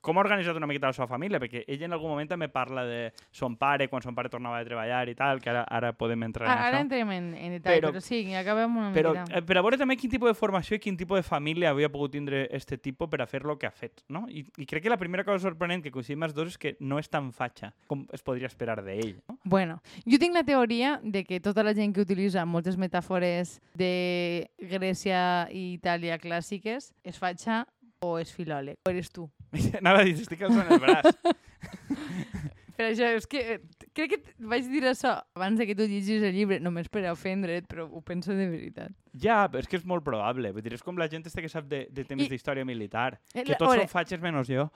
com 0.00 0.16
ha 0.18 0.20
organitzat 0.20 0.56
una 0.56 0.66
miqueta 0.66 0.86
la 0.88 0.92
seva 0.96 1.06
família, 1.08 1.38
perquè 1.40 1.64
ell 1.66 1.82
en 1.82 1.92
algun 1.92 2.10
moment 2.10 2.28
també 2.30 2.48
parla 2.48 2.84
de 2.84 3.12
son 3.32 3.56
pare, 3.56 3.88
quan 3.88 4.02
son 4.02 4.14
pare 4.14 4.28
tornava 4.28 4.58
de 4.58 4.64
treballar 4.68 5.08
i 5.08 5.14
tal, 5.14 5.40
que 5.40 5.50
ara, 5.50 5.64
ara 5.68 5.92
podem 5.92 6.22
entrar 6.22 6.46
en 6.46 6.52
Ara, 6.52 6.66
ara 6.68 6.78
això. 6.78 6.82
entrem 6.86 7.10
en, 7.12 7.34
en 7.34 7.52
detall, 7.58 7.80
Però- 7.80 7.92
però, 7.92 8.00
sí, 8.00 8.34
acabem 8.34 8.76
una 8.76 8.92
Però, 8.92 9.12
miqueta. 9.14 9.38
eh, 9.38 9.42
per 9.42 9.58
a 9.58 9.62
veure 9.62 9.78
també 9.78 9.96
quin 9.96 10.10
tipus 10.10 10.28
de 10.30 10.34
formació 10.34 10.76
i 10.76 10.78
quin 10.78 10.96
tipus 10.96 11.18
de 11.18 11.22
família 11.22 11.70
havia 11.70 11.88
pogut 11.88 12.12
tindre 12.12 12.48
este 12.50 12.78
tipus 12.78 13.08
per 13.08 13.22
a 13.22 13.26
fer 13.26 13.42
el 13.44 13.56
que 13.58 13.66
ha 13.66 13.70
fet, 13.70 14.02
no? 14.08 14.26
I, 14.28 14.46
I 14.58 14.66
crec 14.66 14.82
que 14.82 14.90
la 14.90 14.96
primera 14.96 15.24
cosa 15.24 15.40
sorprenent 15.48 15.82
que 15.82 15.90
coincidim 15.90 16.22
els 16.24 16.34
dos 16.34 16.48
és 16.48 16.58
que 16.58 16.76
no 16.80 16.98
és 16.98 17.08
tan 17.08 17.32
fatxa 17.32 17.72
com 17.86 18.06
es 18.12 18.22
podria 18.22 18.46
esperar 18.46 18.82
d'ell, 18.84 19.16
no? 19.28 19.38
Bueno, 19.44 19.80
jo 20.06 20.18
tinc 20.18 20.34
la 20.34 20.44
teoria 20.44 21.00
de 21.02 21.24
que 21.24 21.40
tota 21.40 21.62
la 21.62 21.74
gent 21.74 21.94
que 21.94 22.00
utilitza 22.02 22.44
moltes 22.46 22.76
metàfores 22.78 23.60
de 23.74 24.48
Grècia 24.60 25.48
i 25.50 25.78
Itàlia 25.78 26.18
clàssiques 26.18 26.92
és 27.04 27.18
fatxa 27.18 27.66
o 28.00 28.18
és 28.18 28.30
filòleg. 28.32 28.76
O 28.86 28.90
eres 28.90 29.10
tu. 29.10 29.28
Anava 29.80 30.00
a 30.02 30.04
dir, 30.08 30.14
estic 30.20 30.42
alçant 30.46 30.70
el 30.74 30.80
braç. 30.82 31.12
Per 32.78 32.86
això, 32.92 33.08
és 33.18 33.24
que 33.26 33.40
eh, 33.42 33.56
crec 33.96 34.12
que 34.12 34.18
vaig 34.46 34.68
dir 34.70 34.84
això 34.86 35.16
abans 35.34 35.58
de 35.58 35.64
que 35.66 35.74
tu 35.74 35.82
llegis 35.90 36.22
el 36.22 36.30
llibre, 36.36 36.60
només 36.62 36.86
per 36.86 37.02
ofendre't, 37.10 37.66
però 37.66 37.88
ho 37.90 38.02
penso 38.06 38.36
de 38.38 38.46
veritat. 38.46 38.92
Ja, 39.18 39.40
però 39.50 39.64
és 39.64 39.66
que 39.66 39.80
és 39.80 39.86
molt 39.88 40.04
probable. 40.06 40.52
Vull 40.54 40.62
dir, 40.62 40.76
és 40.76 40.84
com 40.86 40.94
la 41.00 41.08
gent 41.10 41.26
este 41.26 41.42
que 41.42 41.50
sap 41.50 41.66
de, 41.66 41.88
de 41.90 42.04
temes 42.06 42.28
I- 42.28 42.30
d'història 42.36 42.62
militar. 42.68 43.16
Eh, 43.34 43.42
Que 43.42 43.56
tots 43.58 43.72
ore- 43.72 43.82
són 43.82 43.90
fatxes 43.90 44.22
menys 44.22 44.46
jo. 44.52 44.68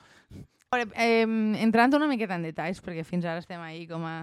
Ore, 0.75 0.89
eh, 0.99 1.23
entrant 1.63 1.95
una 1.95 2.09
miqueta 2.11 2.35
en 2.35 2.49
detalls, 2.49 2.83
perquè 2.83 3.05
fins 3.07 3.25
ara 3.29 3.39
estem 3.45 3.61
ahí 3.63 3.87
com 3.87 4.03
a 4.09 4.17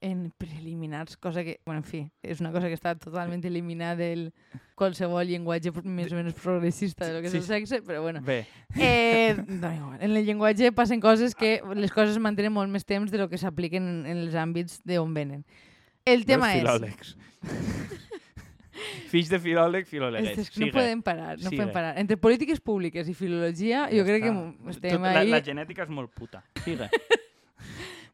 en 0.00 0.30
preliminars, 0.38 1.16
cosa 1.16 1.42
que, 1.44 1.60
bueno, 1.66 1.80
en 1.80 1.84
fi, 1.84 2.00
és 2.22 2.40
una 2.40 2.52
cosa 2.52 2.68
que 2.68 2.74
està 2.76 2.94
totalment 2.96 3.42
eliminada 3.44 3.96
del 3.96 4.32
qualsevol 4.74 5.26
llenguatge 5.28 5.72
més 5.84 6.12
o 6.12 6.16
menys 6.16 6.34
progressista 6.40 7.04
de 7.06 7.14
lo 7.14 7.20
que 7.20 7.26
és 7.28 7.32
Sí, 7.32 7.38
el 7.42 7.44
sexe, 7.48 7.82
però 7.82 8.00
bueno. 8.02 8.22
Bé, 8.24 8.46
Eh, 8.76 9.36
no, 9.46 9.72
igual. 9.76 9.98
En 10.00 10.16
el 10.16 10.24
llenguatge 10.24 10.72
passen 10.72 11.00
coses 11.00 11.34
que 11.34 11.60
les 11.76 11.92
coses 11.92 12.16
es 12.16 12.22
mantenen 12.22 12.52
molt 12.52 12.70
més 12.72 12.84
temps 12.88 13.10
de 13.12 13.18
lo 13.18 13.28
que 13.28 13.36
s'apliquen 13.38 13.86
en, 13.88 14.00
en 14.06 14.16
els 14.24 14.34
àmbits 14.34 14.80
d'on 14.84 15.12
venen. 15.14 15.44
El 16.08 16.24
tema 16.24 16.54
és... 16.54 16.62
filòlegs. 16.62 17.16
Fills 19.10 19.28
de 19.28 19.38
filòleg, 19.42 19.84
filòlegues. 19.90 20.38
És 20.38 20.48
que 20.50 20.60
no 20.62 20.66
Sigue. 20.68 20.72
podem 20.78 21.00
parar, 21.04 21.34
no 21.36 21.50
Sigue. 21.50 21.58
podem 21.58 21.72
parar. 21.74 21.90
Entre 22.00 22.16
polítiques 22.16 22.60
públiques 22.62 23.08
i 23.10 23.14
filologia, 23.18 23.88
jo 23.90 24.00
Ja 24.00 24.06
crec 24.06 24.22
que 24.24 24.30
està. 24.30 24.38
mo- 24.38 24.70
estem 24.70 24.94
Tot, 24.96 25.02
la, 25.02 25.18
ahí... 25.20 25.28
la 25.34 25.42
genètica 25.44 25.82
és 25.84 25.90
molt 25.92 26.12
puta. 26.14 26.44
Sigue. 26.64 26.88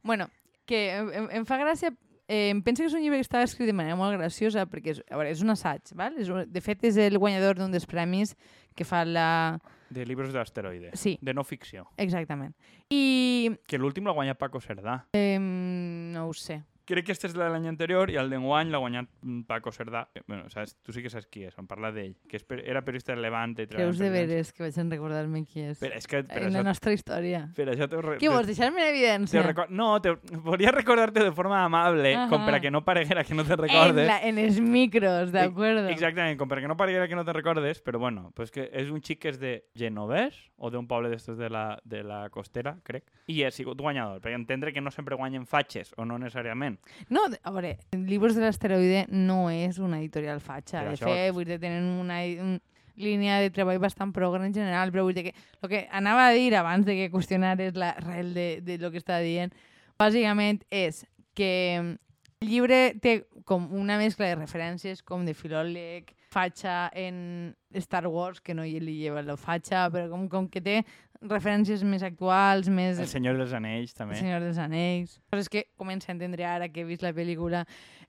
Bueno, 0.07 0.29
que 0.67 0.89
em, 0.97 1.29
em- 1.41 1.47
fa 1.49 1.59
gràcia... 1.63 1.93
Eh, 2.29 2.49
em 2.51 2.59
penso 2.61 2.83
que 2.83 2.89
és 2.91 2.95
un 2.99 3.05
llibre 3.05 3.21
que 3.21 3.23
està 3.23 3.39
escrit 3.47 3.69
de 3.71 3.73
manera 3.77 3.95
molt 3.95 4.17
graciosa 4.19 4.65
perquè 4.67 4.97
és, 4.97 5.01
a 5.07 5.15
veure, 5.15 5.31
és 5.31 5.43
un 5.47 5.53
assaig, 5.55 5.93
val? 5.95 6.17
És 6.19 6.27
un, 6.29 6.41
de 6.51 6.61
fet 6.61 6.83
és 6.89 6.97
el 6.99 7.19
guanyador 7.23 7.55
d'un 7.61 7.71
dels 7.71 7.87
premis 7.87 8.33
que 8.75 8.83
fa 8.85 9.05
la... 9.07 9.61
De 9.95 10.03
llibres 10.05 10.33
d'asteroide. 10.35 10.91
Sí, 10.99 11.13
De 11.23 11.33
no 11.33 11.45
ficció. 11.47 11.85
exactament. 11.97 12.57
I 12.91 13.53
Que 13.71 13.79
l'últim 13.79 14.05
l'ha 14.11 14.15
guanyat 14.19 14.39
Paco 14.43 14.59
Cerdà. 14.61 15.05
eh, 15.15 15.39
no 15.39 16.27
ho 16.27 16.33
sé. 16.35 16.65
Crec 16.87 17.07
que 17.07 17.13
este 17.13 17.27
és 17.27 17.35
de 17.35 17.41
l'any 17.51 17.67
anterior 17.69 18.09
i 18.11 18.17
el 18.17 18.31
d'enguany 18.31 18.71
l'ha 18.71 18.79
guanyat 18.79 19.09
mm, 19.23 19.43
Paco 19.49 19.73
Cerdà. 19.73 20.07
que, 20.15 20.23
Bueno, 20.27 20.49
saps, 20.49 20.77
tu 20.83 20.93
sí 20.93 21.03
que 21.03 21.11
saps 21.11 21.27
qui 21.27 21.43
és, 21.45 21.57
em 21.59 21.67
parla 21.67 21.91
d'ell, 21.93 22.15
que 22.29 22.37
és, 22.39 22.47
era 22.65 22.83
periodista 22.85 23.15
de 23.15 23.21
Levante. 23.21 23.63
i 23.65 23.67
Creus 23.67 23.99
en 24.01 24.07
de 24.07 24.11
veres 24.11 24.53
que 24.53 24.63
vaig 24.63 24.79
en 24.79 24.91
recordar-me 24.91 25.45
qui 25.45 25.61
és. 25.61 25.79
Per, 25.79 25.93
és 25.93 26.07
que 26.07 26.23
per 26.25 26.43
en 26.45 26.53
la 26.53 26.61
això, 26.61 26.65
nostra 26.65 26.93
història. 26.93 27.43
per 27.57 27.69
això 27.75 27.89
t'ho 27.91 28.01
re- 28.03 28.17
Què 28.17 28.27
te- 28.29 28.29
vols, 28.29 28.47
deixar-me 28.47 28.81
en 28.81 28.87
te 28.87 28.93
evidència? 28.95 29.67
No, 29.69 30.01
te, 30.01 30.15
volia 30.43 30.71
recordar-te 30.73 31.25
de 31.25 31.33
forma 31.33 31.65
amable, 31.65 32.15
com 32.31 32.45
per 32.45 32.55
a 32.55 32.57
Ajá. 32.57 32.61
que 32.61 32.71
no 32.71 32.85
pareguera 32.85 33.25
que 33.25 33.35
no 33.35 33.45
te 33.45 33.53
En, 33.53 33.59
recordes. 33.59 34.07
la, 34.07 34.21
en 34.23 34.39
els 34.39 34.61
micros, 34.61 35.33
de 35.33 35.41
acuerdo. 35.41 35.89
Exactament, 35.89 36.39
com 36.39 36.49
perquè 36.49 36.69
no 36.69 36.77
pareguera 36.77 37.09
que 37.09 37.17
no 37.17 37.25
te 37.25 37.33
recordes, 37.33 37.83
però 37.83 37.99
bueno, 37.99 38.31
pues 38.35 38.51
que 38.51 38.71
és 38.73 38.91
un 38.91 39.03
xic 39.03 39.19
que 39.21 39.29
és 39.31 39.39
de 39.41 39.65
Genovès, 39.75 40.35
o 40.57 40.71
d'un 40.71 40.87
poble 40.89 41.11
d'estos 41.11 41.37
de, 41.37 41.51
la, 41.51 41.79
de 41.85 42.03
la 42.03 42.29
costera, 42.31 42.79
crec, 42.83 43.05
i 43.29 43.43
ha 43.45 43.51
sigut 43.51 43.77
guanyador, 43.81 44.21
perquè 44.23 44.35
entendre 44.35 44.73
que 44.73 44.81
no 44.81 44.91
sempre 44.91 45.17
guanyen 45.17 45.47
fatxes, 45.47 45.93
o 45.97 46.05
no 46.05 46.17
necessàriament. 46.19 46.76
No, 47.11 47.21
a 47.43 47.51
veure, 47.51 47.79
Libros 47.93 48.35
de 48.37 48.43
l'asteroide 48.45 49.07
no 49.11 49.51
és 49.51 49.79
una 49.79 49.99
editorial 50.01 50.41
fatxa. 50.41 50.81
Per 50.83 50.89
De 50.91 50.97
això- 50.97 51.13
fet, 51.13 51.33
vull 51.35 51.45
dir, 51.49 51.59
tenen 51.61 51.85
una, 52.01 52.21
un, 52.45 52.57
línia 52.97 53.41
de 53.45 53.51
treball 53.53 53.79
bastant 53.79 54.13
progre 54.17 54.41
en 54.47 54.55
general, 54.55 54.91
però 54.93 55.03
vull 55.05 55.15
dir 55.15 55.27
que 55.29 55.35
el 55.63 55.69
que 55.69 55.83
anava 55.93 56.29
a 56.29 56.33
dir 56.33 56.55
abans 56.57 56.87
de 56.87 56.95
que 56.97 57.11
qüestionares 57.13 57.77
l'arrel 57.77 58.33
de, 58.35 58.49
de 58.65 58.79
lo 58.79 58.91
que 58.91 58.99
estava 59.03 59.21
dient, 59.21 59.53
bàsicament 59.99 60.63
és 60.71 61.05
que 61.37 61.51
mm, 61.83 61.95
el 62.41 62.49
llibre 62.49 62.79
té 63.01 63.19
com 63.45 63.69
una 63.73 63.99
mescla 64.01 64.27
de 64.31 64.37
referències 64.41 65.03
com 65.05 65.25
de 65.25 65.35
filòleg, 65.35 66.13
fatxa 66.33 66.91
en 66.93 67.55
Star 67.81 68.07
Wars, 68.09 68.41
que 68.45 68.53
no 68.55 68.65
hi 68.65 68.79
li 68.81 68.99
lleva 68.99 69.23
la 69.25 69.37
fatxa, 69.41 69.87
però 69.93 70.09
com, 70.11 70.27
com 70.29 70.49
que 70.53 70.61
té 70.61 70.83
referències 71.23 71.83
més 71.85 72.03
actuals, 72.03 72.69
més... 72.69 72.99
El 72.99 73.09
Senyor 73.11 73.37
dels 73.39 73.53
Anells, 73.57 73.93
El 73.95 73.99
també. 73.99 74.19
Senyor 74.19 74.41
dels 74.45 74.59
Anells. 74.59 75.21
Coses 75.33 75.49
que 75.53 75.67
comença 75.77 76.11
a 76.11 76.15
entendre 76.17 76.45
ara 76.45 76.69
que 76.69 76.83
he 76.83 76.89
vist 76.89 77.03
la 77.03 77.13
pel·lícula. 77.17 77.65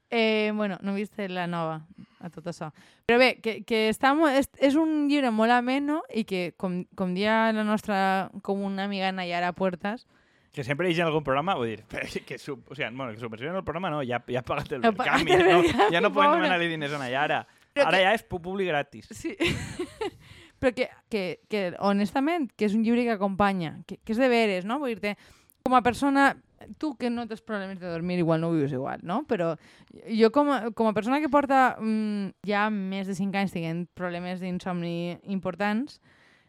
Eh, 0.09 0.51
bueno, 0.55 0.77
no 0.81 0.93
he 0.95 1.01
vist 1.01 1.17
la 1.29 1.47
nova, 1.51 1.81
a 2.23 2.29
tot 2.31 2.45
això. 2.47 2.69
Però 3.05 3.17
bé, 3.19 3.33
que, 3.43 3.61
que 3.67 3.89
està, 3.91 4.13
és, 4.37 4.47
és 4.63 4.75
un 4.79 5.07
llibre 5.09 5.31
molt 5.35 5.51
ameno 5.51 6.01
i 6.15 6.23
que, 6.23 6.53
com, 6.57 6.85
com 6.95 7.11
dia 7.13 7.51
la 7.51 7.65
nostra, 7.67 8.29
com 8.41 8.63
una 8.63 8.85
amiga 8.85 9.11
Nayara 9.11 9.51
Puertas, 9.53 10.07
Que 10.57 10.63
sempre 10.63 10.89
hi 10.89 10.95
ha 10.97 11.05
algun 11.05 11.21
programa, 11.21 11.53
vull 11.59 11.67
dir, 11.75 11.83
que, 12.25 12.39
sub, 12.41 12.63
o 12.71 12.73
sigui, 12.73 12.87
bueno, 12.95 13.11
que 13.13 13.19
subvenciona 13.19 13.59
el 13.59 13.63
programa, 13.67 13.91
no, 13.93 13.99
ja, 14.01 14.23
ja 14.25 14.39
ha 14.39 14.47
pagat 14.47 14.71
el 14.71 14.85
el 14.85 14.95
no, 14.95 15.61
ja 15.91 16.01
no 16.01 16.09
poden 16.09 16.31
pobra. 16.31 16.37
demanar-li 16.39 16.69
diners 16.71 16.95
a 16.97 17.01
Nayara. 17.03 17.43
Però 17.75 17.85
Ara 17.91 17.99
que- 17.99 18.03
ja 18.07 18.13
és 18.17 18.23
públic 18.25 18.71
gratis. 18.71 19.05
Sí. 19.11 19.35
Però 20.59 20.73
que, 20.73 20.89
que, 21.09 21.39
que, 21.49 21.61
honestament, 21.79 22.49
que 22.57 22.65
és 22.65 22.73
un 22.73 22.83
llibre 22.83 23.03
que 23.05 23.13
acompanya, 23.17 23.75
que, 23.85 23.99
que 24.03 24.13
és 24.15 24.19
de 24.21 24.29
veres, 24.31 24.65
no? 24.65 24.79
Vull 24.81 24.95
dir 24.99 25.15
com 25.67 25.75
a 25.75 25.83
persona, 25.83 26.31
tu 26.79 26.95
que 26.97 27.09
no 27.11 27.27
tens 27.27 27.41
problemes 27.45 27.77
de 27.79 27.89
dormir, 27.91 28.17
igual 28.19 28.41
no 28.41 28.49
ho 28.49 28.55
vius 28.55 28.71
igual, 28.73 29.01
no? 29.03 29.19
Però 29.29 29.51
jo 30.09 30.31
com 30.33 30.49
a, 30.49 30.71
com 30.71 30.87
a 30.89 30.93
persona 30.95 31.19
que 31.21 31.29
porta 31.29 31.75
mm, 31.79 32.39
ja 32.47 32.69
més 32.73 33.05
de 33.07 33.13
5 33.17 33.37
anys 33.37 33.53
tenint 33.53 33.83
problemes 33.93 34.39
d'insomni 34.41 35.19
importants, 35.29 35.99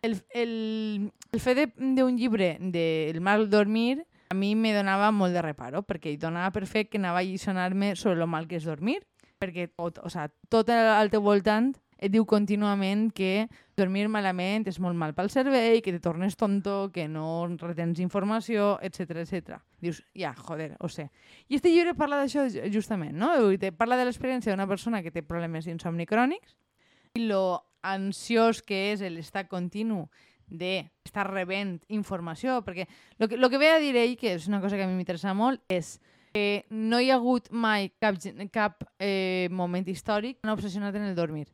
el, 0.00 0.14
el, 0.30 1.10
el 1.34 1.40
fet 1.42 1.58
de- 1.58 1.92
d'un 1.98 2.16
llibre 2.16 2.56
del 2.60 3.20
mal 3.20 3.48
dormir 3.50 4.04
a 4.30 4.34
mi 4.36 4.54
me 4.54 4.70
donava 4.76 5.10
molt 5.10 5.32
de 5.34 5.42
reparo, 5.42 5.82
perquè 5.82 6.12
donava 6.20 6.52
per 6.54 6.66
fet 6.68 6.88
que 6.92 6.98
anava 7.00 7.18
a 7.20 7.26
lliçonar-me 7.26 7.94
sobre 7.96 8.20
el 8.22 8.28
mal 8.30 8.46
que 8.46 8.56
és 8.60 8.64
dormir, 8.68 9.00
perquè 9.40 9.70
o, 9.76 9.88
o 9.90 10.10
sea, 10.12 10.28
tot 10.48 10.68
al 10.70 11.10
teu 11.10 11.20
voltant 11.24 11.72
et 11.98 12.12
diu 12.12 12.24
contínuament 12.26 13.08
que 13.12 13.48
dormir 13.76 14.08
malament 14.08 14.66
és 14.70 14.78
molt 14.80 14.96
mal 14.98 15.14
pel 15.14 15.30
cervell, 15.30 15.80
que 15.82 15.92
te 15.92 16.00
tornes 16.00 16.36
tonto, 16.38 16.90
que 16.94 17.08
no 17.08 17.46
retens 17.60 17.98
informació, 18.00 18.78
etc 18.82 19.16
etc. 19.24 19.58
Dius, 19.80 20.02
ja, 20.14 20.32
joder, 20.34 20.76
ho 20.80 20.88
sé. 20.88 21.10
I 21.48 21.56
este 21.58 21.70
llibre 21.70 21.94
parla 21.98 22.20
d'això 22.22 22.46
ju- 22.50 22.70
justament, 22.72 23.14
no? 23.18 23.32
Dir, 23.50 23.72
Parla 23.76 23.96
de 23.98 24.04
l'experiència 24.06 24.52
d'una 24.52 24.66
persona 24.70 25.02
que 25.02 25.10
té 25.10 25.22
problemes 25.22 25.64
d'insomni 25.66 26.06
crònics 26.06 26.56
i 27.14 27.26
lo 27.26 27.62
ansiós 27.82 28.62
que 28.62 28.92
és 28.92 29.00
l'estat 29.00 29.48
continu 29.48 30.08
de 30.48 30.90
estar 31.04 31.26
rebent 31.28 31.78
informació, 31.92 32.62
perquè 32.64 32.86
el 33.18 33.28
que, 33.28 33.36
lo 33.36 33.50
que 33.50 33.58
ve 33.58 33.68
a 33.70 33.78
dir 33.78 33.94
ell, 33.96 34.16
que 34.16 34.32
és 34.34 34.46
una 34.48 34.60
cosa 34.62 34.76
que 34.76 34.84
a 34.84 34.88
mi 34.88 34.94
m'interessa 34.96 35.34
molt, 35.34 35.60
és 35.68 35.98
que 36.32 36.64
no 36.70 37.00
hi 37.00 37.10
ha 37.10 37.16
hagut 37.16 37.50
mai 37.50 37.90
cap, 38.00 38.16
cap 38.52 38.82
eh, 38.98 39.48
moment 39.50 39.86
històric 39.88 40.40
tan 40.40 40.52
obsessionat 40.52 40.94
en 40.96 41.02
el 41.10 41.14
dormir. 41.16 41.48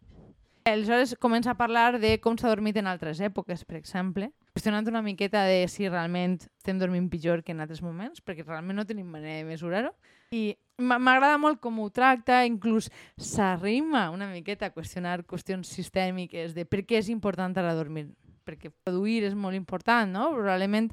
Aleshores 0.74 1.14
comença 1.20 1.50
a 1.50 1.54
parlar 1.60 1.98
de 2.00 2.16
com 2.24 2.38
s'ha 2.40 2.48
dormit 2.48 2.78
en 2.80 2.86
altres 2.88 3.18
èpoques, 3.20 3.66
per 3.68 3.76
exemple, 3.76 4.30
qüestionant 4.56 4.86
una 4.88 5.02
miqueta 5.04 5.42
de 5.44 5.66
si 5.68 5.90
realment 5.90 6.38
estem 6.40 6.78
dormint 6.80 7.10
pitjor 7.12 7.42
que 7.44 7.52
en 7.52 7.60
altres 7.60 7.82
moments, 7.84 8.22
perquè 8.24 8.46
realment 8.46 8.78
no 8.80 8.86
tenim 8.88 9.04
manera 9.12 9.42
de 9.42 9.44
mesurar-ho. 9.44 9.90
I 10.32 10.56
m'a- 10.80 10.96
m'agrada 10.98 11.36
molt 11.36 11.60
com 11.60 11.82
ho 11.84 11.90
tracta, 11.92 12.46
inclús 12.48 12.88
s'arrima 13.20 14.06
una 14.08 14.30
miqueta 14.32 14.70
a 14.70 14.72
qüestionar 14.72 15.26
qüestions 15.28 15.68
sistèmiques 15.68 16.54
de 16.56 16.64
per 16.64 16.80
què 16.86 16.96
és 16.96 17.10
important 17.12 17.52
ara 17.60 17.74
dormir. 17.76 18.08
Perquè 18.48 18.72
produir 18.84 19.22
és 19.28 19.34
molt 19.34 19.54
important, 19.54 20.08
no? 20.10 20.30
Probablement 20.32 20.88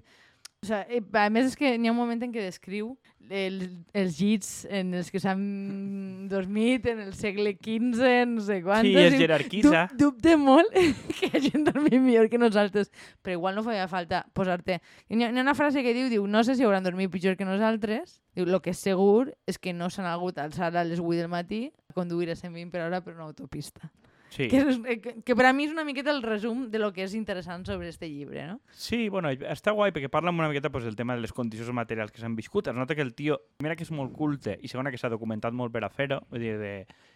o 0.62 0.68
sigui, 0.68 1.00
eh, 1.00 1.02
a 1.18 1.30
més 1.30 1.48
és 1.48 1.56
que 1.56 1.78
n'hi 1.78 1.88
ha 1.88 1.92
un 1.96 1.98
moment 1.98 2.22
en 2.22 2.34
què 2.34 2.44
descriu 2.44 2.98
el, 3.32 3.86
els 3.96 4.18
llits 4.20 4.50
en 4.70 4.92
els 5.00 5.08
que 5.12 5.22
s'han 5.24 6.28
dormit 6.30 6.86
en 6.92 7.00
el 7.06 7.14
segle 7.16 7.54
XV, 7.56 8.10
no 8.28 8.44
sé 8.44 8.60
quantos. 8.62 8.92
Sí, 8.92 8.98
es 8.98 9.16
jerarquitza. 9.16 9.86
Dub, 9.94 10.02
dubte 10.04 10.36
molt 10.38 10.76
que 11.18 11.32
hagin 11.32 11.64
dormit 11.68 11.98
millor 12.04 12.28
que 12.30 12.42
nosaltres, 12.42 12.92
però 13.24 13.38
igual 13.40 13.56
no 13.56 13.64
feia 13.66 13.88
falta 13.92 14.26
posar-te... 14.36 14.82
N'hi 15.10 15.30
ha, 15.30 15.32
una 15.32 15.56
frase 15.56 15.86
que 15.86 15.96
diu, 15.96 16.12
diu, 16.12 16.28
no 16.28 16.44
sé 16.44 16.58
si 16.60 16.68
hauran 16.68 16.84
dormit 16.84 17.12
pitjor 17.14 17.40
que 17.40 17.48
nosaltres, 17.48 18.20
diu, 18.36 18.46
lo 18.46 18.60
que 18.62 18.76
és 18.76 18.84
segur 18.84 19.32
és 19.48 19.58
que 19.58 19.74
no 19.74 19.90
s'han 19.90 20.12
hagut 20.12 20.38
a 20.38 20.46
alçar 20.50 20.74
a 20.76 20.84
les 20.84 21.00
8 21.00 21.24
del 21.24 21.32
matí 21.32 21.70
a 21.88 21.96
conduir 21.96 22.30
a 22.30 22.36
120 22.36 22.70
per 22.76 22.84
hora 22.86 23.00
per 23.02 23.16
una 23.16 23.30
autopista. 23.32 23.88
Sí. 24.32 24.48
Que, 24.48 24.62
és, 24.64 24.78
eh, 24.88 24.96
que, 25.04 25.12
que 25.28 25.36
per 25.36 25.46
a 25.50 25.52
mi 25.52 25.66
és 25.68 25.74
una 25.76 25.84
miqueta 25.84 26.10
el 26.14 26.22
resum 26.24 26.70
de 26.72 26.80
lo 26.80 26.94
que 26.96 27.04
és 27.04 27.14
interessant 27.18 27.66
sobre 27.68 27.90
este 27.92 28.08
llibre, 28.08 28.46
no? 28.48 28.62
Sí, 28.72 29.10
bueno, 29.12 29.28
està 29.30 29.74
guai 29.76 29.92
perquè 29.92 30.08
parla 30.10 30.32
una 30.32 30.48
miqueta 30.48 30.70
pues, 30.72 30.86
del 30.88 30.96
tema 30.96 31.18
de 31.18 31.22
les 31.26 31.34
condicions 31.36 31.68
materials 31.76 32.14
que 32.16 32.22
s'han 32.24 32.38
viscut. 32.38 32.70
Es 32.72 32.76
nota 32.78 32.96
que 32.96 33.04
el 33.04 33.14
tio, 33.14 33.42
primera 33.60 33.76
que 33.76 33.84
és 33.84 33.92
molt 33.92 34.14
culte 34.16 34.56
i 34.64 34.72
segona 34.72 34.90
que 34.90 34.98
s'ha 34.98 35.12
documentat 35.12 35.52
molt 35.52 35.74
per 35.76 35.84
a 35.84 35.90
fer-ho, 35.92 36.22
vull 36.32 36.40
dir, 36.40 36.54
de... 36.62 36.72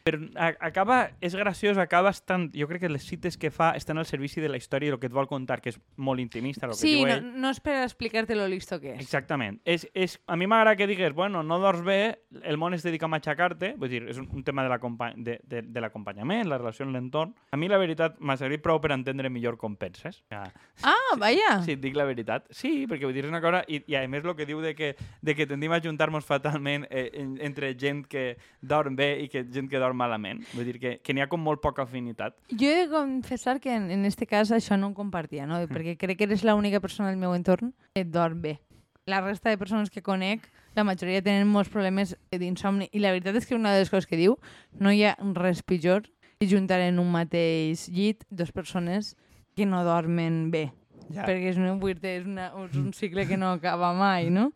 però 0.06 0.20
a, 0.36 0.50
acaba, 0.68 0.98
és 1.24 1.34
graciós, 1.40 1.80
acaba 1.80 2.12
estant, 2.12 2.50
jo 2.54 2.68
crec 2.68 2.84
que 2.84 2.90
les 2.92 3.08
cites 3.08 3.40
que 3.40 3.50
fa 3.50 3.72
estan 3.80 3.98
al 3.98 4.06
servici 4.06 4.44
de 4.44 4.50
la 4.52 4.60
història 4.60 4.92
i 4.92 4.94
el 4.94 5.00
que 5.00 5.08
et 5.08 5.16
vol 5.16 5.26
contar, 5.32 5.62
que 5.64 5.72
és 5.72 5.80
molt 5.96 6.20
intimista, 6.20 6.68
el 6.68 6.76
que 6.76 6.82
Sí, 6.84 6.98
diu 7.00 7.08
no, 7.08 7.16
ell. 7.16 7.32
no 7.42 7.50
és 7.56 7.62
per 7.64 7.78
explicar-te 7.86 8.36
lo 8.36 8.46
listo 8.52 8.78
que 8.84 8.98
és. 8.98 9.02
Exactament. 9.02 9.62
És, 9.64 9.88
és, 9.96 10.20
a 10.28 10.36
mi 10.36 10.46
m'agrada 10.52 10.76
que 10.76 10.86
digues, 10.92 11.16
bueno, 11.16 11.42
no 11.48 11.58
dors 11.64 11.82
bé, 11.82 12.20
el 12.44 12.60
món 12.60 12.76
es 12.76 12.84
dedica 12.84 13.08
a 13.08 13.14
matxacar-te, 13.16 13.74
vull 13.80 13.90
dir, 13.90 14.04
és 14.12 14.20
un, 14.20 14.28
un 14.36 14.44
tema 14.44 14.68
de 14.68 14.70
l'acompa- 14.76 15.14
de, 15.16 15.40
de, 15.48 15.64
de 15.64 15.82
l'acompanyament, 15.82 16.46
la 16.52 16.60
relació 16.60 16.86
amb 17.06 17.14
l'entorn. 17.14 17.34
A 17.52 17.58
mi, 17.58 17.68
la 17.68 17.78
veritat, 17.78 18.18
m'ha 18.20 18.36
servit 18.38 18.62
prou 18.62 18.80
per 18.82 18.92
entendre 18.92 19.30
millor 19.30 19.58
com 19.58 19.76
penses. 19.76 20.22
Ja. 20.32 20.44
Ah, 20.84 21.16
vaja! 21.18 21.62
Sí, 21.64 21.76
et 21.76 21.82
dic 21.82 21.96
la 21.96 22.06
veritat. 22.06 22.46
Sí, 22.52 22.86
perquè 22.88 23.06
vull 23.06 23.14
dir, 23.14 23.26
una 23.30 23.42
cosa... 23.42 23.64
I, 23.68 23.84
i 23.88 23.96
a 23.96 24.08
més, 24.08 24.26
el 24.26 24.36
que 24.36 24.46
diu 24.46 24.62
de 24.62 24.74
que, 24.76 24.96
de 25.22 25.36
que 25.36 25.48
tendim 25.48 25.72
a 25.72 25.80
juntar-nos 25.82 26.26
fatalment 26.26 26.86
eh, 26.90 27.10
en, 27.22 27.38
entre 27.42 27.74
gent 27.80 28.06
que 28.08 28.38
dorm 28.62 28.96
bé 28.96 29.22
i 29.24 29.30
que 29.30 29.46
gent 29.46 29.70
que 29.70 29.80
dorm 29.80 29.98
malament. 29.98 30.44
Vull 30.54 30.66
dir 30.66 30.80
que, 30.80 30.98
que 31.02 31.14
n'hi 31.16 31.24
ha 31.24 31.30
com 31.32 31.42
molt 31.42 31.62
poca 31.64 31.86
afinitat. 31.86 32.38
Jo 32.52 32.72
he 32.72 32.84
de 32.84 32.92
confessar 32.92 33.60
que 33.62 33.74
en, 33.74 33.90
en 33.92 34.06
este 34.06 34.28
cas 34.28 34.52
això 34.52 34.78
no 34.78 34.92
ho 34.92 34.98
compartia, 34.98 35.48
no? 35.48 35.62
perquè 35.72 35.96
crec 35.98 36.20
que 36.20 36.30
eres 36.30 36.44
l'única 36.46 36.82
persona 36.84 37.10
del 37.12 37.22
meu 37.22 37.36
entorn 37.36 37.74
que 37.96 38.06
dorm 38.06 38.42
bé. 38.42 38.60
La 39.06 39.22
resta 39.22 39.52
de 39.52 39.58
persones 39.58 39.92
que 39.92 40.02
conec, 40.02 40.48
la 40.74 40.84
majoria 40.84 41.22
tenen 41.22 41.48
molts 41.48 41.70
problemes 41.70 42.16
d'insomni 42.34 42.90
i 42.92 43.02
la 43.04 43.12
veritat 43.14 43.38
és 43.38 43.46
que 43.46 43.56
una 43.56 43.72
de 43.72 43.84
les 43.84 43.92
coses 43.92 44.08
que 44.10 44.18
diu 44.18 44.34
no 44.82 44.92
hi 44.92 45.04
ha 45.06 45.14
res 45.38 45.62
pitjor 45.64 46.10
que 46.46 46.56
juntar 46.56 46.80
en 46.86 47.00
un 47.02 47.12
mateix 47.12 47.88
llit 47.90 48.24
dos 48.30 48.52
persones 48.52 49.16
que 49.56 49.66
no 49.66 49.84
dormen 49.84 50.52
bé. 50.52 50.70
Ja. 51.10 51.26
Perquè 51.26 51.52
és, 51.52 51.60
una, 51.62 51.76
és, 51.76 52.26
una, 52.26 52.50
és 52.66 52.80
un 52.80 52.94
cicle 53.02 53.28
que 53.28 53.38
no 53.38 53.52
acaba 53.56 53.94
mai, 53.98 54.30
no? 54.34 54.52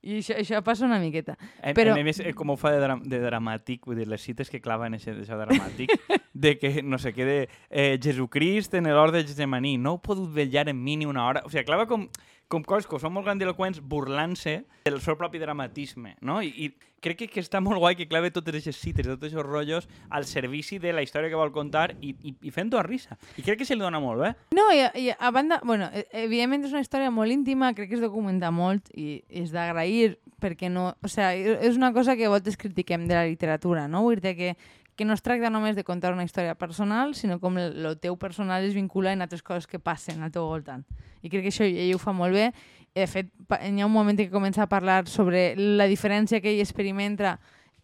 I 0.00 0.16
això, 0.22 0.32
això 0.40 0.62
passa 0.64 0.86
una 0.86 0.96
miqueta. 0.98 1.34
A, 1.60 1.74
Però- 1.76 1.92
a 1.92 2.04
més, 2.04 2.22
eh, 2.24 2.32
com 2.32 2.48
ho 2.48 2.56
fa 2.56 2.70
de, 2.72 2.78
dra 2.80 2.96
de 2.96 3.20
dramàtic, 3.20 3.84
vull 3.84 3.98
dir, 4.00 4.06
les 4.08 4.22
cites 4.24 4.48
que 4.48 4.62
claven 4.64 4.96
això, 4.96 5.12
això 5.12 5.36
dramàtic, 5.36 5.92
de 6.46 6.54
que, 6.56 6.70
no 6.82 6.96
sé 6.98 7.12
què, 7.12 7.26
de 7.28 7.38
eh, 7.68 7.98
Jesucrist 8.00 8.78
en 8.80 8.88
l'hort 8.88 9.12
de 9.12 9.26
Getsemaní, 9.26 9.76
no 9.76 9.98
heu 9.98 10.00
pogut 10.00 10.32
vetllar 10.32 10.70
en 10.72 10.80
mi 10.80 10.96
ni 10.96 11.08
una 11.08 11.26
hora... 11.26 11.44
O 11.44 11.52
sigui, 11.52 11.66
clava 11.68 11.84
com, 11.90 12.08
com 12.50 12.64
coses 12.66 12.88
que 12.90 12.98
són 12.98 13.14
molt 13.14 13.28
grandiloquents 13.28 13.78
burlant-se 13.80 14.60
del 14.84 14.98
seu 15.04 15.14
propi 15.16 15.38
dramatisme, 15.38 16.16
no? 16.26 16.40
I, 16.42 16.50
i 16.66 16.90
crec 17.00 17.20
que, 17.22 17.28
que 17.30 17.42
està 17.44 17.60
molt 17.62 17.78
guai 17.80 17.94
que 17.96 18.08
clave 18.10 18.32
totes 18.34 18.56
aquestes 18.56 18.80
cites, 18.82 19.06
tots 19.06 19.22
aquests 19.22 19.46
rotllos 19.46 19.86
al 20.10 20.26
servici 20.28 20.80
de 20.82 20.92
la 20.92 21.04
història 21.06 21.30
que 21.30 21.38
vol 21.38 21.52
contar 21.54 21.94
i, 22.02 22.10
i, 22.26 22.34
i 22.42 22.52
fent-ho 22.54 22.80
a 22.80 22.84
risa. 22.84 23.16
I 23.38 23.44
crec 23.46 23.62
que 23.62 23.68
se 23.68 23.78
li 23.78 23.84
dona 23.84 24.02
molt 24.02 24.24
bé. 24.24 24.32
No, 24.58 24.66
i, 24.74 24.82
i 24.98 25.14
a 25.14 25.30
banda, 25.34 25.60
bueno, 25.64 25.88
e- 25.94 26.08
evidentment 26.24 26.66
és 26.66 26.74
una 26.74 26.82
història 26.82 27.14
molt 27.14 27.32
íntima, 27.32 27.70
crec 27.78 27.92
que 27.92 28.00
es 28.00 28.04
documenta 28.04 28.50
molt 28.50 28.90
i 28.98 29.22
és 29.30 29.54
d'agrair 29.54 30.18
perquè 30.40 30.72
no... 30.72 30.90
O 31.04 31.08
sea, 31.12 31.30
és 31.36 31.78
una 31.78 31.92
cosa 31.94 32.16
que 32.18 32.28
voltes 32.32 32.58
critiquem 32.58 33.06
de 33.06 33.14
la 33.14 33.26
literatura, 33.28 33.86
no? 33.88 34.02
Vull 34.08 34.18
dir 34.20 34.34
que, 34.36 34.54
que 35.00 35.06
no 35.06 35.14
es 35.16 35.22
tracta 35.24 35.48
només 35.48 35.72
de 35.78 35.80
contar 35.80 36.10
una 36.12 36.26
història 36.26 36.52
personal, 36.60 37.14
sinó 37.16 37.38
com 37.40 37.54
el, 37.56 37.86
el 37.88 37.94
teu 37.96 38.18
personal 38.20 38.66
es 38.66 38.74
vincula 38.76 39.14
en 39.14 39.22
altres 39.24 39.40
coses 39.40 39.64
que 39.64 39.78
passen 39.80 40.20
al 40.20 40.28
teu 40.34 40.44
voltant. 40.44 40.82
I 41.24 41.30
crec 41.32 41.46
que 41.46 41.52
això 41.54 41.64
ell 41.64 41.94
ho 41.96 42.00
fa 42.02 42.12
molt 42.12 42.36
bé. 42.36 42.50
De 42.92 43.06
fet, 43.08 43.30
hi 43.48 43.80
ha 43.80 43.86
un 43.86 43.94
moment 43.94 44.12
en 44.12 44.26
què 44.26 44.28
comença 44.28 44.66
a 44.66 44.68
parlar 44.68 45.06
sobre 45.08 45.54
la 45.56 45.86
diferència 45.88 46.42
que 46.44 46.52
ell 46.52 46.60
experimenta 46.60 47.38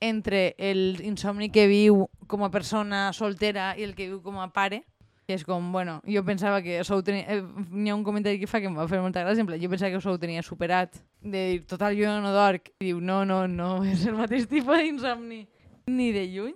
entre 0.05 0.51
el 0.59 1.01
insomni 1.09 1.49
que 1.49 1.65
viu 1.71 2.03
com 2.29 2.45
a 2.45 2.51
persona 2.53 3.07
soltera 3.17 3.71
i 3.81 3.89
el 3.89 3.97
que 3.97 4.11
viu 4.11 4.21
com 4.21 4.37
a 4.45 4.51
pare, 4.53 4.83
que 5.25 5.39
és 5.41 5.47
com, 5.49 5.73
bueno, 5.73 6.03
jo 6.05 6.21
pensava 6.21 6.61
que 6.61 6.77
això 6.83 7.01
ho 7.01 7.07
tenia... 7.07 7.25
Eh, 7.33 7.41
N'hi 7.73 7.95
ha 7.95 7.97
un 7.97 8.05
comentari 8.05 8.37
que 8.45 8.51
fa 8.51 8.61
que 8.61 8.69
em 8.69 8.77
va 8.77 8.85
fer 8.93 9.01
molta 9.01 9.25
gràcia, 9.25 9.49
plan, 9.49 9.63
jo 9.65 9.73
pensava 9.73 9.95
que 9.95 10.03
això 10.03 10.13
ho 10.13 10.21
tenia 10.21 10.45
superat, 10.45 11.01
de 11.25 11.49
dir, 11.49 11.65
total, 11.65 11.97
jo 11.97 12.13
no 12.21 12.37
dorc. 12.37 12.75
I 12.77 12.91
diu, 12.91 13.01
no, 13.01 13.23
no, 13.25 13.47
no, 13.49 13.73
és 13.95 14.05
el 14.05 14.21
mateix 14.21 14.45
tipus 14.53 14.85
d'insomni, 14.85 15.47
ni 15.89 16.13
de 16.13 16.29
lluny. 16.37 16.55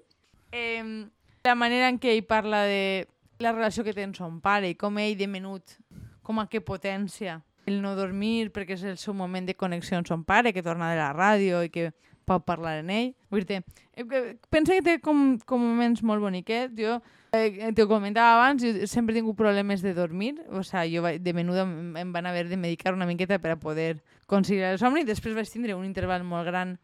Eh, 0.53 1.07
la 1.45 1.55
manera 1.55 1.89
en 1.89 1.99
què 2.01 2.15
ell 2.15 2.27
parla 2.27 2.65
de 2.69 3.07
la 3.41 3.53
relació 3.53 3.85
que 3.85 3.95
té 3.97 4.05
amb 4.05 4.19
son 4.19 4.41
pare 4.45 4.71
i 4.71 4.77
com 4.77 4.99
ell 5.01 5.17
de 5.17 5.29
menut, 5.31 5.79
com 6.27 6.39
a 6.39 6.47
què 6.51 6.61
potència 6.61 7.41
el 7.71 7.81
no 7.83 7.95
dormir 7.97 8.51
perquè 8.55 8.77
és 8.77 8.85
el 8.85 8.99
seu 9.01 9.15
moment 9.15 9.47
de 9.47 9.57
connexió 9.57 9.99
amb 9.99 10.09
son 10.09 10.25
pare, 10.27 10.53
que 10.53 10.65
torna 10.65 10.91
de 10.91 10.99
la 10.99 11.13
ràdio 11.15 11.63
i 11.65 11.71
que 11.73 11.91
pot 12.31 12.45
parlar 12.47 12.79
en 12.81 12.91
ell. 12.95 13.09
Vull 13.31 13.47
dir 13.47 13.63
que 14.11 14.21
pensa 14.53 14.77
que 14.77 14.85
té 14.87 14.99
com, 15.03 15.39
com 15.47 15.63
moments 15.63 16.03
molt 16.07 16.23
boniquets. 16.23 16.75
Jo 16.79 16.99
eh, 17.33 17.73
t'ho 17.77 17.89
comentava 17.91 18.39
abans, 18.39 18.63
jo 18.63 18.87
sempre 18.91 19.15
he 19.15 19.19
tingut 19.19 19.39
problemes 19.39 19.83
de 19.83 19.95
dormir. 19.97 20.37
O 20.51 20.63
sigui, 20.67 20.99
jo 20.99 21.05
de 21.19 21.35
menuda 21.37 21.67
em, 21.67 22.13
van 22.15 22.31
haver 22.31 22.47
de 22.49 22.59
medicar 22.61 22.95
una 22.95 23.09
miqueta 23.09 23.41
per 23.43 23.57
a 23.57 23.61
poder 23.61 24.01
conciliar 24.31 24.75
el 24.75 24.83
somni. 24.83 25.05
Després 25.09 25.35
vaig 25.37 25.51
tindre 25.51 25.79
un 25.79 25.89
interval 25.89 26.25
molt 26.25 26.47
gran 26.47 26.79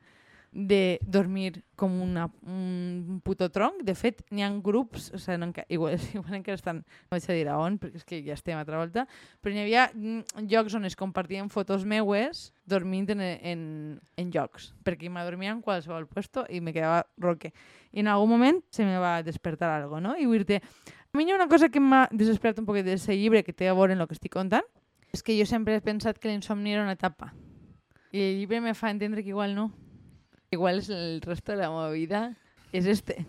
de 0.56 0.98
dormir 1.04 1.64
com 1.76 2.00
una, 2.00 2.30
un 2.48 3.20
puto 3.22 3.50
tronc. 3.52 3.82
De 3.84 3.92
fet, 3.94 4.22
n'hi 4.32 4.40
ha 4.40 4.48
grups, 4.64 5.10
o 5.12 5.20
sigui, 5.20 5.36
no, 5.42 5.50
igual, 5.68 5.98
igual 6.16 6.38
encara 6.38 6.56
estan, 6.56 6.80
no 6.80 7.12
vaig 7.12 7.28
a 7.28 7.36
dir 7.36 7.50
a 7.52 7.58
on, 7.60 7.76
perquè 7.82 8.00
és 8.00 8.08
que 8.08 8.22
ja 8.24 8.32
estem 8.32 8.56
a 8.56 8.62
altra 8.64 8.80
volta, 8.80 9.04
però 9.44 9.52
n'hi 9.52 9.66
havia 9.66 9.84
mm, 9.92 10.48
llocs 10.48 10.78
on 10.78 10.88
es 10.88 10.96
compartien 10.96 11.52
fotos 11.52 11.84
meues 11.84 12.54
dormint 12.64 13.12
en, 13.12 13.20
en, 13.20 13.62
en 14.16 14.32
llocs, 14.32 14.72
perquè 14.82 15.12
m'adormia 15.12 15.52
en 15.52 15.60
qualsevol 15.60 16.08
puesto 16.08 16.46
i 16.48 16.64
me 16.64 16.72
quedava 16.72 17.04
roque. 17.20 17.52
I 17.92 18.00
en 18.00 18.08
algun 18.08 18.32
moment 18.32 18.64
se 18.72 18.88
me 18.88 18.96
va 18.98 19.20
despertar 19.22 19.70
algo, 19.76 20.00
no? 20.00 20.16
I 20.16 20.24
vull 20.24 20.48
dir 20.48 20.62
a 20.64 21.16
mi 21.16 21.28
hi 21.28 21.32
ha 21.32 21.36
una 21.36 21.48
cosa 21.48 21.68
que 21.68 21.80
m'ha 21.80 22.06
desesperat 22.12 22.58
un 22.60 22.66
poquet 22.66 22.88
d'aquest 22.88 23.12
llibre 23.12 23.44
que 23.44 23.52
té 23.52 23.68
a 23.68 23.76
veure 23.76 23.92
amb 23.92 24.04
el 24.04 24.08
que 24.08 24.16
estic 24.16 24.32
contant, 24.32 24.64
és 25.12 25.22
que 25.22 25.36
jo 25.36 25.44
sempre 25.48 25.76
he 25.76 25.84
pensat 25.84 26.18
que 26.20 26.28
l'insomni 26.28 26.72
era 26.72 26.82
una 26.82 26.96
etapa. 26.96 27.34
I 28.12 28.24
el 28.24 28.38
llibre 28.40 28.60
me 28.64 28.74
fa 28.74 28.90
entendre 28.90 29.22
que 29.22 29.32
igual 29.32 29.54
no. 29.54 29.70
Igual 30.56 30.80
és 30.80 30.88
el 30.90 31.20
resto 31.24 31.52
de 31.52 31.60
la 31.60 31.68
meva 31.70 31.90
vida 31.92 32.24
és 32.72 32.86
este. 32.88 33.20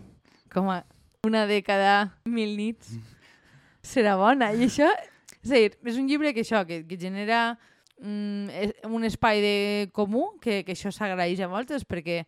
Com 0.52 0.70
a 0.72 0.80
una 1.26 1.44
de 1.50 1.60
cada 1.62 2.14
mil 2.24 2.56
nits 2.56 2.94
serà 3.84 4.16
bona. 4.18 4.50
I 4.56 4.64
això, 4.66 4.88
és 5.42 5.50
a 5.52 5.60
dir, 5.60 5.74
és 5.84 5.96
un 6.00 6.08
llibre 6.08 6.32
que 6.34 6.42
això, 6.46 6.64
que, 6.66 6.82
que 6.88 6.96
genera 6.98 7.58
mm, 8.00 8.48
es- 8.64 8.76
un 8.88 9.04
espai 9.04 9.40
de 9.44 9.56
comú, 9.92 10.30
que, 10.40 10.62
que 10.64 10.72
això 10.76 10.90
s'agraeix 10.94 11.40
a 11.44 11.50
voltes, 11.52 11.84
perquè 11.84 12.22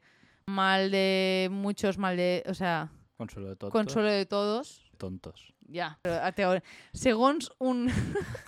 mal 0.50 0.90
de 0.90 1.48
muchos, 1.52 1.96
mal 1.98 2.16
de... 2.18 2.42
O 2.50 2.54
sea, 2.54 2.88
Consuelo 3.20 3.50
de 3.50 3.56
tontos. 3.56 3.72
consuelo 3.76 4.08
de 4.10 4.24
todos, 4.26 4.80
tontos. 4.96 5.52
ja, 5.70 5.92
però 6.02 6.16
a 6.24 6.32
teoria. 6.32 6.62
Segons 6.96 7.50
un, 7.60 7.84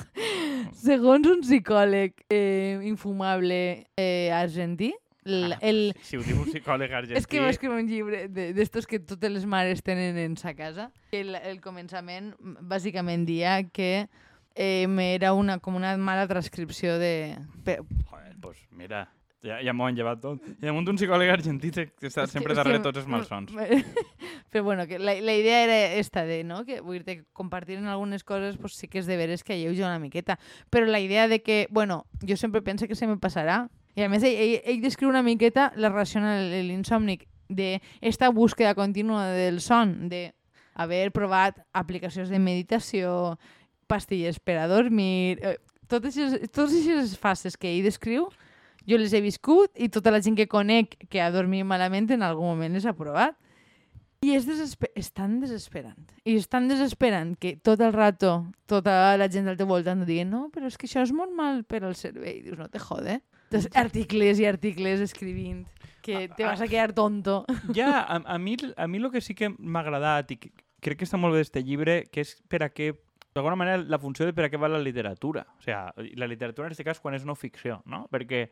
segons 0.73 1.27
un 1.29 1.43
psicòleg 1.45 2.25
eh, 2.33 2.81
infumable 2.89 3.87
eh, 3.97 4.31
argentí, 4.33 4.93
el, 5.25 5.55
el, 5.61 5.95
Si, 6.03 6.17
ho 6.17 6.23
diu 6.27 6.37
un 6.41 6.49
psicòleg 6.51 6.93
argentí... 6.93 7.19
és 7.19 7.27
que 7.27 7.41
va 7.41 7.49
escriure 7.53 7.79
un 7.81 7.89
llibre 7.89 8.27
de- 8.29 8.53
d'estos 8.57 8.87
que 8.87 8.99
totes 8.99 9.31
les 9.31 9.47
mares 9.47 9.83
tenen 9.83 10.19
en 10.19 10.37
sa 10.37 10.55
casa. 10.55 10.91
El, 11.13 11.35
el 11.37 11.61
començament 11.63 12.33
bàsicament 12.41 13.25
dia 13.27 13.63
que 13.71 14.09
eh, 14.55 14.87
era 15.15 15.33
una, 15.33 15.59
com 15.59 15.77
una 15.77 15.97
mala 15.97 16.27
transcripció 16.29 16.99
de... 16.99 17.37
Joder, 17.65 18.37
pues 18.41 18.59
mira, 18.71 19.07
ja, 19.43 19.61
ja 19.63 19.73
m'ho 19.73 19.87
han 19.87 19.97
llevat 19.97 20.21
tot. 20.23 20.43
Hi 20.63 20.69
ha 20.69 20.73
un 20.75 20.85
psicòleg 20.99 21.31
argentí 21.31 21.71
que 21.71 21.87
està 22.11 22.27
que- 22.27 22.35
sempre 22.35 22.55
darrere 22.59 22.79
que- 22.83 22.85
tots 22.91 22.99
els 23.03 23.09
malsons. 23.09 23.55
Però 24.53 24.65
bueno, 24.65 24.87
que 24.87 24.99
la, 24.99 25.15
la 25.15 25.33
idea 25.35 25.63
era 25.65 25.95
esta 25.97 26.27
de, 26.27 26.43
no? 26.45 26.67
Que 26.67 26.83
vull 26.85 27.01
dir 27.07 27.23
compartir 27.33 27.79
en 27.79 27.87
algunes 27.87 28.23
coses 28.23 28.59
pues, 28.61 28.75
sí 28.77 28.87
que 28.87 28.99
és 29.01 29.07
de 29.09 29.17
veres 29.17 29.43
que 29.43 29.55
alleuja 29.55 29.87
una 29.87 29.99
miqueta. 29.99 30.37
Però 30.69 30.85
la 30.85 31.01
idea 31.01 31.27
de 31.29 31.41
que, 31.43 31.67
bueno, 31.71 32.05
jo 32.21 32.37
sempre 32.37 32.61
penso 32.61 32.87
que 32.87 32.95
se 32.95 33.07
me 33.07 33.17
passarà. 33.17 33.71
I 33.97 34.07
a 34.07 34.09
més 34.09 34.25
ell, 34.25 34.37
ell, 34.37 34.55
ell 34.65 34.85
descriu 34.85 35.11
una 35.11 35.25
miqueta 35.25 35.71
la 35.77 35.91
relació 35.93 36.23
amb 36.23 36.69
l'insòmnic 36.69 37.27
de 37.53 37.81
esta 38.01 38.31
búsqueda 38.31 38.75
contínua 38.75 39.27
del 39.37 39.61
son, 39.61 40.09
de 40.09 40.33
haver 40.75 41.11
provat 41.13 41.59
aplicacions 41.73 42.31
de 42.33 42.41
meditació, 42.41 43.37
pastilles 43.87 44.41
per 44.41 44.57
a 44.63 44.69
dormir... 44.71 45.39
Eh, 45.43 45.59
totes 45.93 46.17
aquestes, 46.17 46.49
totes 46.55 46.79
aquestes 46.79 47.19
fases 47.21 47.59
que 47.61 47.69
ell 47.69 47.85
descriu 47.85 48.31
jo 48.89 48.99
les 48.99 49.13
he 49.13 49.21
viscut 49.21 49.71
i 49.77 49.91
tota 49.93 50.11
la 50.15 50.23
gent 50.25 50.39
que 50.39 50.49
conec 50.49 50.97
que 51.13 51.21
ha 51.21 51.31
dormit 51.35 51.67
malament 51.69 52.09
en 52.11 52.25
algun 52.25 52.49
moment 52.55 52.73
les 52.73 52.87
ha 52.87 52.97
provat. 52.97 53.37
I 54.23 54.37
és, 54.37 54.47
desesper 54.47 54.93
és 54.99 55.09
tan 55.11 55.41
desesperant. 55.43 56.13
I 56.23 56.37
és 56.39 56.47
tan 56.51 56.69
desesperant 56.71 57.35
que 57.43 57.57
tot 57.59 57.81
el 57.83 57.91
rato 57.95 58.37
tota 58.71 59.17
la 59.19 59.27
gent 59.33 59.51
al 59.51 59.59
teu 59.59 59.67
voltant 59.67 60.05
et 60.05 60.09
digui 60.09 60.27
no, 60.29 60.45
però 60.55 60.71
és 60.71 60.79
que 60.79 60.87
això 60.87 61.03
és 61.03 61.13
molt 61.17 61.35
mal 61.35 61.65
per 61.67 61.83
al 61.83 61.97
cervell. 61.99 62.43
Dius, 62.45 62.59
no 62.61 62.69
te 62.71 62.83
jode. 62.83 63.19
Entonces, 63.51 63.73
articles 63.77 64.39
i 64.41 64.47
articles 64.49 65.03
escrivint 65.05 65.67
que 66.03 66.29
te 66.37 66.47
vas 66.47 66.61
a 66.63 66.69
quedar 66.69 66.95
tonto. 66.95 67.43
Ja, 67.75 68.01
a, 68.15 68.21
a, 68.23 68.39
mi, 68.39 68.57
a 68.77 68.87
mi 68.87 69.03
el 69.03 69.11
que 69.11 69.21
sí 69.21 69.35
que 69.35 69.51
m'ha 69.51 69.83
agradat 69.83 70.31
i 70.31 70.39
que 70.39 70.53
crec 70.83 71.03
que 71.03 71.09
està 71.09 71.19
molt 71.19 71.35
bé 71.35 71.43
d'este 71.43 71.63
llibre, 71.63 72.03
que 72.11 72.23
és 72.23 72.37
per 72.51 72.63
a 72.63 72.71
què, 72.71 72.93
d'alguna 73.35 73.59
manera, 73.59 73.83
la 73.83 74.01
funció 74.03 74.27
de 74.27 74.35
per 74.37 74.47
a 74.47 74.53
què 74.53 74.61
va 74.61 74.71
la 74.71 74.83
literatura. 74.83 75.47
O 75.59 75.67
sigui, 75.67 76.15
la 76.19 76.31
literatura 76.31 76.71
en 76.71 76.75
aquest 76.75 76.87
cas 76.87 77.03
quan 77.03 77.19
és 77.19 77.27
no 77.27 77.39
ficció, 77.39 77.81
no? 77.91 78.05
Perquè 78.13 78.47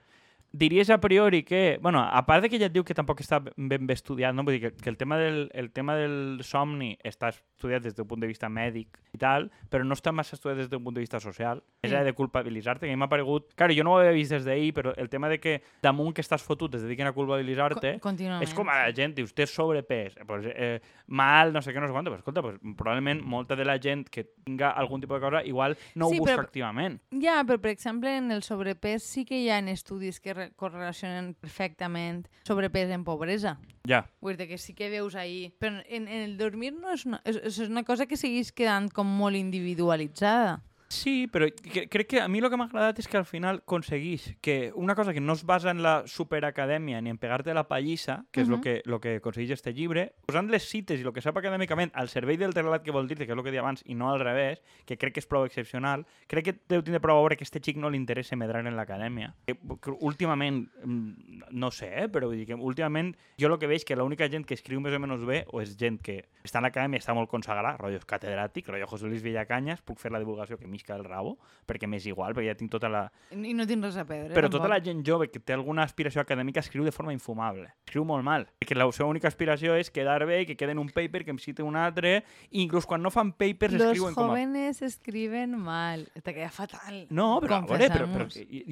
diries 0.52 0.90
a 0.90 0.98
priori 1.00 1.42
que, 1.44 1.78
bueno, 1.80 2.00
a 2.02 2.26
part 2.26 2.42
de 2.42 2.48
que 2.50 2.58
ja 2.58 2.66
et 2.66 2.72
diu 2.74 2.82
que 2.84 2.94
tampoc 2.94 3.20
està 3.22 3.38
ben 3.56 3.86
bé 3.86 3.94
estudiat, 3.94 4.34
no? 4.34 4.42
Vull 4.42 4.56
dir 4.58 4.60
que, 4.64 4.70
que 4.82 4.90
el, 4.90 4.96
tema 4.96 5.16
del, 5.16 5.48
el 5.54 5.70
tema 5.70 5.94
del 5.96 6.40
somni 6.42 6.96
està 7.06 7.28
estudiat 7.30 7.82
des 7.84 7.94
del 7.94 8.06
punt 8.06 8.20
de 8.20 8.26
vista 8.26 8.48
mèdic 8.50 8.98
i 9.14 9.18
tal, 9.18 9.50
però 9.70 9.84
no 9.86 9.94
està 9.94 10.10
massa 10.12 10.34
estudiat 10.36 10.58
des 10.58 10.70
del 10.70 10.82
punt 10.82 10.94
de 10.96 11.00
vista 11.04 11.20
social. 11.20 11.62
Sí. 11.82 11.88
És 11.88 11.94
de 12.04 12.12
culpabilitzar-te, 12.14 12.86
que 12.86 12.92
a 12.92 12.96
mi 12.96 12.98
m'ha 13.00 13.08
paregut... 13.08 13.52
Claro, 13.54 13.72
jo 13.76 13.84
no 13.84 13.94
ho 13.94 13.98
havia 14.00 14.10
vist 14.16 14.32
des 14.34 14.44
d'ahir, 14.44 14.72
però 14.74 14.92
el 14.96 15.08
tema 15.08 15.28
de 15.28 15.38
que 15.38 15.60
damunt 15.82 16.14
que 16.14 16.22
estàs 16.24 16.42
fotut 16.42 16.74
es 16.74 16.82
dediquen 16.82 17.06
a 17.06 17.12
culpabilitzar-te, 17.12 17.98
Co- 18.00 18.10
és 18.42 18.54
com 18.54 18.68
a 18.68 18.80
la 18.86 18.92
gent, 18.96 19.14
dius, 19.14 19.32
té 19.34 19.46
sobrepès, 19.46 20.16
pues, 20.26 20.46
eh, 20.50 20.80
mal, 21.06 21.52
no 21.52 21.62
sé 21.62 21.72
què, 21.72 21.80
no 21.80 21.86
sé 21.86 21.94
quant, 21.94 22.06
pues, 22.10 22.20
escolta, 22.20 22.42
pues, 22.42 22.58
probablement 22.76 23.22
molta 23.22 23.54
de 23.56 23.64
la 23.64 23.78
gent 23.78 24.08
que 24.10 24.24
tinga 24.44 24.70
algun 24.70 25.00
tipus 25.00 25.20
de 25.20 25.26
cosa 25.28 25.44
igual 25.44 25.76
no 25.94 26.08
Sí, 26.08 26.16
ho 26.16 26.20
busca 26.24 26.34
però- 26.36 26.44
activament. 26.48 27.00
Ja, 27.22 27.42
però 27.46 27.60
per 27.60 27.70
exemple 27.70 28.16
en 28.16 28.30
el 28.32 28.42
sobrepès 28.42 29.02
sí 29.04 29.24
que 29.24 29.38
hi 29.40 29.48
ha 29.50 29.58
estudis 29.70 30.18
que 30.20 30.34
re- 30.40 30.48
correlacionen 30.56 31.34
perfectament 31.38 32.24
sobrepès 32.48 32.90
en 32.96 33.04
pobresa. 33.06 33.58
Ja. 33.88 34.02
Vull 34.24 34.36
dir 34.40 34.48
que 34.50 34.58
sí 34.58 34.74
que 34.74 34.90
veus 34.92 35.14
ahí. 35.14 35.52
Però 35.60 35.78
en, 35.86 36.08
en 36.08 36.24
el 36.24 36.34
dormir 36.40 36.72
no 36.74 36.90
és 36.96 37.06
una, 37.08 37.20
és, 37.28 37.38
és 37.52 37.60
una 37.68 37.84
cosa 37.84 38.06
que 38.08 38.18
segueix 38.20 38.50
quedant 38.56 38.88
com 38.92 39.06
molt 39.20 39.36
individualitzada. 39.38 40.58
Sí, 40.90 41.28
però 41.30 41.46
crec 41.62 42.08
que 42.10 42.18
a 42.20 42.26
mi 42.26 42.40
el 42.42 42.48
que 42.50 42.58
m'ha 42.58 42.66
agradat 42.66 42.98
és 42.98 43.06
que 43.06 43.14
al 43.14 43.24
final 43.24 43.60
aconsegueix 43.62 44.24
que 44.42 44.72
una 44.74 44.96
cosa 44.98 45.12
que 45.14 45.20
no 45.22 45.36
es 45.38 45.44
basa 45.46 45.70
en 45.70 45.84
la 45.84 46.02
superacadèmia 46.10 46.98
ni 47.00 47.12
en 47.14 47.18
pegar-te 47.22 47.54
la 47.54 47.68
pallissa, 47.70 48.24
que 48.34 48.42
és 48.42 48.48
el 48.50 48.58
que, 48.60 48.82
lo 48.90 48.98
que 48.98 49.20
aconsegueix 49.20 49.52
este 49.54 49.70
llibre, 49.72 50.08
posant 50.26 50.50
les 50.50 50.66
cites 50.66 50.98
i 50.98 51.06
el 51.06 51.14
que 51.14 51.22
sap 51.22 51.38
acadèmicament 51.38 51.94
al 51.94 52.10
servei 52.10 52.40
del 52.40 52.56
relat 52.56 52.82
que 52.82 52.90
vol 52.90 53.06
dir 53.06 53.20
que 53.20 53.28
és 53.28 53.30
el 53.30 53.42
que 53.46 53.52
deia 53.54 53.62
abans, 53.62 53.84
i 53.86 53.94
no 53.94 54.08
al 54.10 54.18
revés, 54.18 54.64
que 54.84 54.96
crec 54.98 55.14
que 55.14 55.22
és 55.22 55.30
prou 55.30 55.46
excepcional, 55.46 56.02
crec 56.26 56.48
que 56.48 56.56
deu 56.74 56.82
tindre 56.82 56.98
prou 56.98 57.20
a 57.20 57.22
veure 57.22 57.38
que 57.38 57.46
a 57.46 57.48
este 57.48 57.62
xic 57.62 57.78
no 57.78 57.86
li 57.86 58.00
interessa 58.02 58.34
medrar 58.34 58.66
en 58.66 58.74
l'acadèmia. 58.74 59.30
Que 59.46 59.94
últimament, 59.94 60.64
mm, 60.82 61.46
no 61.54 61.70
sé, 61.70 61.92
eh, 62.02 62.08
però 62.10 62.26
vull 62.26 62.42
dir 62.42 62.48
que 62.50 62.58
últimament 62.58 63.14
jo 63.38 63.46
el 63.46 63.60
que 63.62 63.70
veig 63.70 63.86
que 63.86 63.94
l'única 63.94 64.26
gent 64.26 64.42
que 64.42 64.58
escriu 64.58 64.82
més 64.82 64.98
o 64.98 64.98
menys 64.98 65.22
bé 65.22 65.44
o 65.54 65.62
és 65.62 65.78
gent 65.78 66.02
que 66.02 66.24
està 66.42 66.58
en 66.58 66.66
l'acadèmia 66.66 66.98
està 66.98 67.14
molt 67.14 67.30
consagrada, 67.30 67.76
rotllo 67.78 68.02
catedràtic, 68.02 68.66
rotllo 68.66 68.90
José 68.90 69.06
Luis 69.06 69.22
Villacanyas, 69.22 69.86
puc 69.86 70.02
fer 70.02 70.10
la 70.10 70.18
divulgació 70.18 70.58
que 70.58 70.66
m'isca 70.80 70.96
el 70.96 71.04
rabo, 71.04 71.38
perquè 71.68 71.86
m'és 71.86 72.06
igual, 72.08 72.34
perquè 72.34 72.50
ja 72.50 72.56
tinc 72.56 72.72
tota 72.72 72.88
la... 72.90 73.04
I 73.30 73.54
no 73.54 73.66
tens 73.68 73.84
res 73.84 73.98
a 74.00 74.04
perdre. 74.08 74.34
Però 74.34 74.48
tota 74.48 74.64
tampoc. 74.64 74.72
la 74.72 74.80
gent 74.84 75.04
jove 75.06 75.28
que 75.30 75.40
té 75.40 75.54
alguna 75.54 75.84
aspiració 75.84 76.22
acadèmica 76.22 76.60
escriu 76.60 76.84
de 76.84 76.92
forma 76.92 77.12
infumable. 77.12 77.68
Escriu 77.86 78.04
molt 78.08 78.24
mal. 78.24 78.46
Perquè 78.60 78.76
la 78.76 78.88
seva 78.92 79.08
única 79.10 79.28
aspiració 79.28 79.76
és 79.78 79.90
quedar 79.92 80.24
bé, 80.26 80.44
que 80.48 80.56
queden 80.56 80.80
un 80.80 80.88
paper, 80.88 81.24
que 81.24 81.34
em 81.34 81.38
cite 81.38 81.62
un 81.62 81.76
altre, 81.76 82.24
i 82.50 82.62
inclús 82.64 82.88
quan 82.88 83.02
no 83.02 83.12
fan 83.12 83.32
papers 83.32 83.76
Los 83.76 83.90
escriuen 83.90 84.16
com 84.16 84.24
a... 84.24 84.34
jóvenes 84.34 84.82
escriben 84.82 85.56
mal. 85.60 86.06
Te 86.22 86.34
queda 86.34 86.50
fatal. 86.54 87.04
No, 87.10 87.38
però, 87.42 87.60
a 87.60 87.68
veure, 87.68 87.90
però, 87.92 88.08
però 88.10 88.28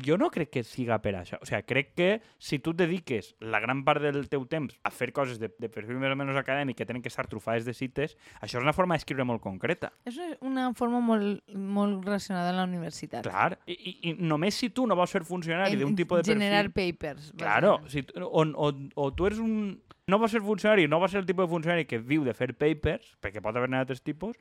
jo 0.08 0.18
no 0.18 0.30
crec 0.34 0.52
que 0.58 0.64
siga 0.66 0.98
per 1.04 1.14
això. 1.20 1.40
O 1.42 1.48
sigui, 1.48 1.62
crec 1.68 1.94
que 1.98 2.10
si 2.38 2.58
tu 2.58 2.74
et 2.74 2.82
dediques 2.82 3.34
la 3.40 3.60
gran 3.62 3.84
part 3.86 4.02
del 4.02 4.26
teu 4.32 4.46
temps 4.50 4.74
a 4.82 4.92
fer 4.94 5.12
coses 5.14 5.38
de, 5.38 5.52
de 5.58 5.70
perfil 5.72 6.00
més 6.00 6.14
o 6.14 6.18
menys 6.18 6.38
acadèmic 6.40 6.78
que 6.80 6.88
tenen 6.88 7.04
que 7.04 7.12
estar 7.12 7.26
trufades 7.30 7.66
de 7.68 7.74
cites, 7.76 8.16
això 8.40 8.58
és 8.58 8.64
una 8.64 8.74
forma 8.76 8.96
d'escriure 8.96 9.26
molt 9.28 9.42
concreta. 9.44 9.92
És 10.08 10.18
una 10.44 10.70
forma 10.78 11.00
molt, 11.04 11.44
molt 11.54 11.97
relacionada 12.04 12.50
a 12.50 12.56
la 12.56 12.64
universitat. 12.68 13.26
Clar. 13.26 13.58
I, 13.66 13.96
i, 14.10 14.14
només 14.18 14.56
si 14.58 14.70
tu 14.74 14.86
no 14.86 14.96
vols 14.98 15.12
ser 15.14 15.24
funcionari 15.26 15.78
d'un 15.80 15.96
tipus 15.98 16.20
de 16.20 16.28
perfil... 16.28 16.40
Generar 16.40 16.70
papers. 16.74 17.32
Claro, 17.36 17.78
si, 17.88 18.04
o, 18.20 18.46
o, 18.46 18.72
o 18.94 19.10
tu 19.14 19.28
eres 19.28 19.42
un 19.42 19.78
no 20.08 20.18
va 20.18 20.28
ser 20.32 20.40
funcionari, 20.40 20.88
no 20.88 20.98
va 21.00 21.08
ser 21.12 21.20
el 21.20 21.26
tipus 21.28 21.44
de 21.44 21.52
funcionari 21.52 21.84
que 21.84 21.98
viu 22.00 22.24
de 22.24 22.32
fer 22.34 22.54
papers, 22.56 23.12
perquè 23.20 23.42
pot 23.44 23.56
haver-ne 23.56 23.76
altres 23.82 24.00
tipus, 24.00 24.38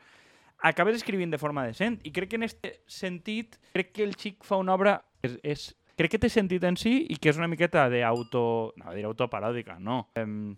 acabes 0.63 0.95
escrivint 0.95 1.33
de 1.33 1.39
forma 1.41 1.65
decent. 1.67 1.99
I 2.07 2.13
crec 2.15 2.31
que 2.31 2.39
en 2.39 2.47
aquest 2.47 2.69
sentit, 2.87 3.59
crec 3.75 3.91
que 3.93 4.07
el 4.07 4.15
xic 4.15 4.47
fa 4.47 4.59
una 4.61 4.73
obra... 4.77 5.01
És, 5.25 5.35
és, 5.43 5.67
crec 5.99 6.13
que 6.13 6.21
té 6.23 6.29
sentit 6.31 6.63
en 6.63 6.77
si 6.79 7.01
i 7.11 7.17
que 7.19 7.33
és 7.33 7.41
una 7.41 7.49
miqueta 7.51 7.87
d'auto... 7.91 8.41
No, 8.79 8.95
dir 8.95 9.03
autoparòdica, 9.09 9.77
no. 9.83 10.05
Um, 10.17 10.55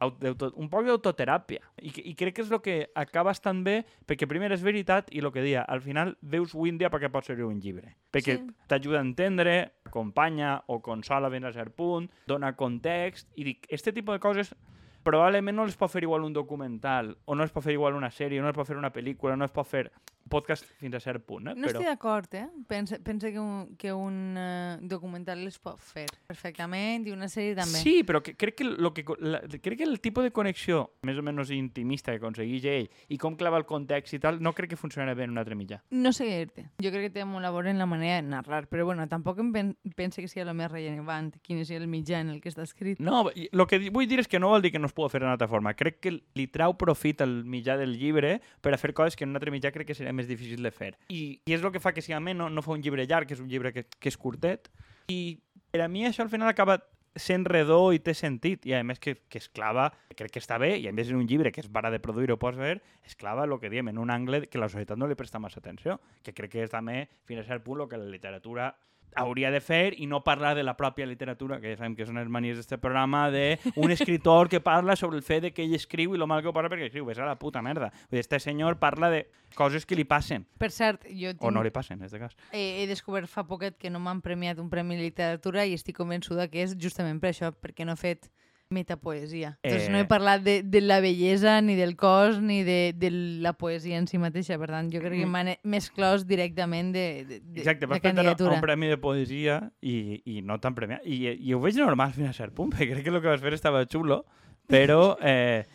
auto, 0.00 0.50
un 0.56 0.68
poc 0.72 0.86
d'autoteràpia. 0.88 1.60
I, 1.82 1.92
I 2.10 2.14
crec 2.18 2.34
que 2.38 2.42
és 2.42 2.50
el 2.50 2.60
que 2.64 2.76
acaba 2.98 3.30
estant 3.36 3.62
bé, 3.64 3.84
perquè 4.08 4.26
primer 4.28 4.50
és 4.52 4.64
veritat 4.64 5.12
i 5.12 5.20
el 5.22 5.30
que 5.32 5.44
dia, 5.44 5.62
al 5.62 5.80
final 5.84 6.16
veus 6.20 6.54
avui 6.54 6.72
en 6.72 6.78
dia 6.80 6.90
perquè 6.90 7.10
pot 7.12 7.24
ser 7.24 7.38
un 7.44 7.60
llibre. 7.60 7.94
Perquè 8.10 8.38
Sí. 8.40 8.50
t'ajuda 8.66 8.98
a 8.98 9.06
entendre, 9.06 9.72
acompanya 9.84 10.62
o 10.66 10.80
consola 10.80 11.28
ben 11.28 11.44
a 11.44 11.52
cert 11.52 11.74
punt, 11.76 12.10
dona 12.26 12.54
context, 12.56 13.28
i 13.36 13.44
dic, 13.44 13.66
este 13.68 13.92
tipus 13.92 14.14
de 14.16 14.20
coses 14.20 14.54
probablement 15.02 15.56
no 15.56 15.64
les 15.64 15.76
pot 15.76 15.90
fer 15.90 16.02
igual 16.04 16.24
un 16.24 16.32
documental, 16.32 17.16
o 17.24 17.34
no 17.34 17.44
es 17.44 17.50
pot 17.52 17.64
fer 17.64 17.72
igual 17.72 17.94
una 17.94 18.10
sèrie, 18.10 18.40
o 18.40 18.42
no 18.42 18.50
es 18.50 18.56
pot 18.56 18.66
fer 18.68 18.76
una 18.76 18.92
pel·lícula, 18.92 19.36
no 19.36 19.44
es 19.46 19.52
pot 19.52 19.66
fer 19.66 19.90
podcast 20.28 20.66
fins 20.80 20.94
a 20.94 21.00
cert 21.00 21.24
punt, 21.26 21.48
eh? 21.50 21.54
No 21.56 21.68
estic 21.70 21.86
d'acord, 21.86 22.32
eh? 22.34 22.46
Pensa, 22.68 22.98
pensa 23.02 23.30
que 23.32 23.40
un, 23.40 23.74
que 23.80 23.92
un 23.92 24.36
uh, 24.36 24.76
documental 24.80 25.42
les 25.44 25.58
pot 25.58 25.80
fer 25.80 26.06
perfectament 26.28 27.06
i 27.08 27.14
una 27.14 27.28
sèrie 27.30 27.56
també. 27.58 27.80
Sí, 27.82 28.00
però 28.06 28.22
que, 28.22 28.36
crec, 28.38 28.58
que 28.60 28.68
lo 28.68 28.92
que, 28.94 29.04
la, 29.18 29.42
crec 29.50 29.80
que 29.80 29.88
el 29.88 30.00
tipus 30.00 30.26
de 30.26 30.32
connexió 30.34 30.84
més 31.06 31.18
o 31.18 31.24
menys 31.26 31.50
intimista 31.54 32.12
que 32.12 32.20
aconsegueix 32.20 32.66
ell 32.70 32.88
i 33.08 33.18
com 33.18 33.36
clava 33.40 33.58
el 33.60 33.66
context 33.68 34.14
i 34.16 34.22
tal, 34.22 34.40
no 34.42 34.52
crec 34.56 34.74
que 34.74 34.80
funcionarà 34.80 35.16
bé 35.18 35.26
en 35.26 35.34
un 35.34 35.42
altre 35.42 35.58
mitjà. 35.58 35.80
No 35.90 36.12
sé 36.16 36.28
dir-te. 36.28 36.68
Jo 36.82 36.92
crec 36.94 37.08
que 37.08 37.14
té 37.18 37.26
molt 37.28 37.46
a 37.46 37.52
veure 37.54 37.72
en 37.72 37.80
la 37.80 37.88
manera 37.90 38.20
de 38.20 38.28
narrar, 38.28 38.66
però 38.70 38.86
bueno, 38.88 39.06
tampoc 39.10 39.40
em 39.42 39.52
pen 39.54 39.74
pense 39.96 40.22
que 40.22 40.28
sigui 40.30 40.44
el 40.44 40.54
més 40.56 40.70
rellevant 40.70 41.32
quin 41.44 41.60
és 41.62 41.70
el 41.74 41.86
mitjà 41.90 42.20
en 42.24 42.34
el 42.34 42.40
que 42.42 42.50
està 42.52 42.64
escrit. 42.66 43.00
No, 43.02 43.26
el 43.34 43.66
que 43.70 43.80
vull 43.90 44.08
dir 44.10 44.22
és 44.22 44.30
que 44.30 44.40
no 44.42 44.52
vol 44.52 44.62
dir 44.62 44.72
que 44.74 44.82
no 44.82 44.90
es 44.90 44.96
pugui 44.96 45.12
fer 45.12 45.22
d'una 45.22 45.34
altra 45.36 45.48
forma. 45.50 45.74
Crec 45.78 46.00
que 46.04 46.14
li 46.18 46.46
trau 46.52 46.76
profit 46.78 47.24
al 47.24 47.40
mitjà 47.44 47.76
del 47.80 47.96
llibre 47.98 48.38
per 48.60 48.74
a 48.74 48.80
fer 48.80 48.92
coses 48.96 49.16
que 49.16 49.26
en 49.26 49.34
un 49.34 49.40
altre 49.40 49.52
mitjà 49.54 49.72
crec 49.74 49.90
que 49.90 49.96
seria 49.98 50.09
més 50.16 50.28
difícil 50.28 50.62
de 50.62 50.72
fer. 50.74 50.94
I, 51.08 51.40
i 51.46 51.56
és 51.56 51.64
el 51.64 51.72
que 51.74 51.82
fa 51.82 51.94
que 51.96 52.04
sigui 52.04 52.16
amè, 52.18 52.34
no, 52.36 52.48
no 52.50 52.64
fa 52.64 52.74
un 52.76 52.84
llibre 52.84 53.06
llarg, 53.06 53.28
que 53.28 53.36
és 53.36 53.42
un 53.42 53.50
llibre 53.50 53.72
que, 53.74 53.86
que 53.98 54.10
és 54.12 54.18
curtet. 54.20 54.70
I 55.12 55.38
per 55.70 55.84
a 55.84 55.88
mi 55.88 56.06
això 56.06 56.24
al 56.24 56.32
final 56.32 56.50
acaba 56.50 56.80
sent 57.16 57.44
redó 57.44 57.92
i 57.92 57.98
té 57.98 58.14
sentit. 58.14 58.66
I 58.66 58.76
a 58.78 58.82
més 58.86 59.00
que, 59.02 59.16
que 59.28 59.40
es 59.42 59.48
clava, 59.48 59.88
crec 60.16 60.34
que 60.34 60.42
està 60.42 60.58
bé, 60.62 60.76
i 60.78 60.86
a 60.88 60.94
més 60.94 61.10
en 61.10 61.18
un 61.18 61.26
llibre 61.30 61.52
que 61.52 61.62
és 61.64 61.70
bara 61.72 61.90
de 61.90 62.00
produir 62.02 62.30
o 62.34 62.38
pots 62.38 62.58
ver, 62.58 62.78
es 63.06 63.16
clava 63.18 63.46
el 63.46 63.56
que 63.60 63.70
diem 63.72 63.90
en 63.90 63.98
un 63.98 64.10
angle 64.10 64.44
que 64.46 64.60
la 64.60 64.70
societat 64.70 64.98
no 64.98 65.08
li 65.10 65.18
presta 65.18 65.42
massa 65.42 65.60
atenció, 65.60 65.98
que 66.22 66.34
crec 66.36 66.54
que 66.54 66.64
és 66.66 66.72
també 66.72 67.08
fins 67.28 67.42
a 67.42 67.48
cert 67.48 67.66
punt 67.66 67.82
el 67.82 67.90
que 67.90 67.98
la 67.98 68.10
literatura 68.10 68.70
hauria 69.14 69.50
de 69.50 69.60
fer 69.60 69.94
i 69.98 70.06
no 70.06 70.22
parlar 70.24 70.54
de 70.56 70.62
la 70.62 70.76
pròpia 70.76 71.06
literatura, 71.06 71.60
que 71.60 71.72
ja 71.72 71.80
sabem 71.80 71.96
que 71.96 72.06
són 72.06 72.20
les 72.20 72.28
manies 72.28 72.58
d'aquest 72.58 72.80
programa, 72.82 73.30
de 73.30 73.58
un 73.76 73.90
escritor 73.90 74.48
que 74.48 74.60
parla 74.60 74.96
sobre 74.96 75.16
el 75.18 75.22
fet 75.22 75.42
de 75.42 75.52
que 75.52 75.64
ell 75.64 75.74
escriu 75.74 76.14
i 76.14 76.18
lo 76.18 76.26
mal 76.30 76.42
que 76.42 76.48
ho 76.48 76.54
parla 76.56 76.70
perquè 76.70 76.88
escriu. 76.90 77.06
Ves 77.08 77.18
a 77.18 77.26
la 77.26 77.38
puta 77.38 77.62
merda. 77.62 77.90
Este 78.10 78.38
senyor 78.40 78.78
parla 78.78 79.10
de 79.10 79.26
coses 79.56 79.86
que 79.86 79.96
li 79.96 80.04
passen, 80.04 80.46
Per 80.58 80.70
cert, 80.70 81.06
jo 81.10 81.32
tinc, 81.32 81.42
o 81.42 81.50
no 81.50 81.62
li 81.62 81.70
passen, 81.74 81.98
en 81.98 82.06
aquest 82.06 82.22
cas. 82.22 82.36
he, 82.52 82.82
he 82.82 82.86
descobert 82.86 83.26
fa 83.28 83.44
poquet 83.48 83.76
que 83.78 83.90
no 83.90 83.98
m'han 83.98 84.20
premiat 84.22 84.58
un 84.62 84.70
premi 84.70 84.96
de 84.96 85.08
literatura 85.08 85.66
i 85.66 85.74
estic 85.74 85.96
convençuda 85.96 86.48
que 86.48 86.62
és 86.62 86.76
justament 86.78 87.18
per 87.20 87.32
això, 87.34 87.50
perquè 87.50 87.84
no 87.84 87.98
he 87.98 88.00
fet 88.00 88.30
metapoesia. 88.70 89.58
Eh... 89.62 89.68
Entonces 89.68 89.90
no 89.90 89.98
he 89.98 90.02
Eh. 90.02 90.06
parlat 90.06 90.42
de, 90.42 90.62
de 90.62 90.80
la 90.80 91.00
bellesa, 91.00 91.60
ni 91.60 91.74
del 91.74 91.96
cos, 91.96 92.40
ni 92.40 92.62
de, 92.62 92.94
de 92.96 93.10
la 93.10 93.52
poesia 93.52 93.98
en 93.98 94.06
si 94.06 94.16
mateixa. 94.18 94.56
Per 94.58 94.70
tant, 94.70 94.90
jo 94.92 95.00
crec 95.02 95.18
que 95.18 95.26
Mm. 95.26 95.30
m'han 95.30 95.56
més 95.64 95.90
clos 95.90 96.26
directament 96.26 96.92
de, 96.94 97.24
de, 97.26 97.40
de 97.40 97.60
Exacte, 97.60 97.86
la 97.86 97.94
vas 97.96 98.00
candidatura. 98.00 98.54
un 98.54 98.60
premi 98.60 98.86
de 98.86 98.96
poesia 98.98 99.72
i, 99.82 100.22
i 100.24 100.40
no 100.42 100.58
tan 100.60 100.74
premiat. 100.74 101.02
I, 101.04 101.34
I 101.36 101.52
ho 101.52 101.60
veig 101.60 101.76
normal 101.76 102.12
fins 102.14 102.30
a 102.30 102.32
cert 102.32 102.54
punt, 102.54 102.70
perquè 102.72 102.92
crec 102.94 103.04
que 103.04 103.10
el 103.10 103.20
que 103.20 103.28
vas 103.28 103.40
fer 103.42 103.52
estava 103.54 103.84
xulo, 103.86 104.24
però 104.66 105.16
eh, 105.22 105.66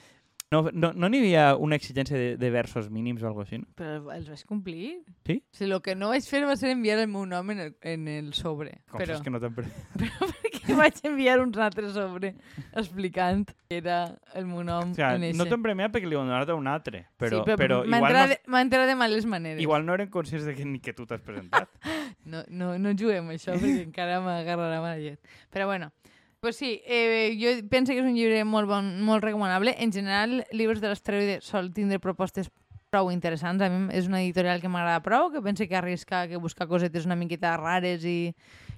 no 0.51 0.69
no, 0.71 0.93
no 0.93 1.10
n'hi 1.10 1.19
havia 1.19 1.55
una 1.58 1.75
exigència 1.75 2.15
de, 2.15 2.38
de 2.38 2.49
versos 2.53 2.89
mínims 2.89 3.21
o 3.23 3.27
alguna 3.27 3.43
cosa 3.43 3.55
així, 3.55 3.63
no? 3.65 3.67
Però 3.75 4.13
els 4.13 4.29
vaig 4.29 4.43
complir. 4.45 5.01
Sí? 5.25 5.41
O 5.51 5.58
sigui, 5.58 5.71
el 5.73 5.81
que 5.81 5.95
no 5.95 6.10
vaig 6.13 6.23
fer 6.23 6.45
va 6.45 6.55
ser 6.55 6.69
enviar 6.71 6.99
el 6.99 7.10
meu 7.12 7.25
nom 7.25 7.49
en 7.51 7.60
el, 7.60 7.75
en 7.81 8.08
el 8.08 8.31
sobre. 8.34 8.77
Com 8.89 9.01
però 9.01 9.17
és 9.17 9.21
que 9.25 9.29
no 9.34 9.41
t'han 9.41 9.53
premiat? 9.58 9.97
perquè 9.99 10.55
vaig 10.80 10.99
enviar 11.06 11.39
uns 11.43 11.58
altres 11.62 11.93
sobre 11.93 12.34
explicant 12.73 13.45
que 13.45 13.78
era 13.78 14.15
el 14.34 14.47
meu 14.49 14.63
nom 14.63 14.91
O 14.91 14.95
sigui, 14.95 15.10
en 15.19 15.28
eixe. 15.30 15.38
no 15.39 15.47
t'han 15.49 15.63
premiat 15.65 15.93
perquè 15.93 16.10
li 16.10 16.17
donat 16.17 16.49
a 16.49 16.58
un 16.58 16.67
altre, 16.71 17.06
però, 17.17 17.41
sí, 17.41 17.45
però, 17.45 17.58
però 17.62 17.80
m'ha 17.86 18.01
igual, 18.01 18.15
entrat, 18.15 18.47
no, 18.47 18.63
de, 18.88 18.95
m'ha 18.95 18.95
males 19.04 19.25
maneres. 19.25 19.62
igual 19.62 19.86
no 19.86 19.93
eren 19.93 20.10
conscients 20.10 20.45
de 20.45 20.56
que 20.56 20.65
ni 20.65 20.80
que 20.80 20.93
tu 20.93 21.06
t'has 21.06 21.21
presentat. 21.21 21.69
No, 22.25 22.39
no, 22.49 22.71
no 22.82 22.89
juguem 22.97 23.28
això 23.30 23.54
perquè 23.62 23.84
encara 23.86 24.17
m'agarrarà 24.17 24.80
mala 24.82 24.97
llet. 24.97 25.19
Però 25.54 25.67
bueno, 25.69 25.91
pues 26.39 26.56
sí, 26.56 26.82
eh, 26.86 27.38
jo 27.38 27.54
penso 27.69 27.93
que 27.93 28.01
és 28.01 28.06
un 28.06 28.15
llibre 28.17 28.43
molt 28.45 28.65
bon, 28.69 29.01
molt 29.06 29.23
recomanable. 29.23 29.75
En 29.78 29.93
general, 29.93 30.43
llibres 30.51 30.82
de 30.82 30.89
l'asteroide 30.89 31.39
sol 31.45 31.69
tindre 31.73 31.99
propostes 32.01 32.49
prou 32.93 33.12
interessants. 33.12 33.62
A 33.62 33.69
mi 33.69 33.89
és 33.97 34.06
una 34.10 34.21
editorial 34.23 34.62
que 34.62 34.69
m'agrada 34.71 35.04
prou, 35.06 35.32
que 35.34 35.41
penso 35.41 35.67
que 35.67 35.78
arrisca, 35.78 36.28
que 36.30 36.38
busca 36.38 36.67
cosetes 36.69 37.06
una 37.06 37.17
miqueta 37.17 37.56
rares 37.58 38.06
i, 38.06 38.36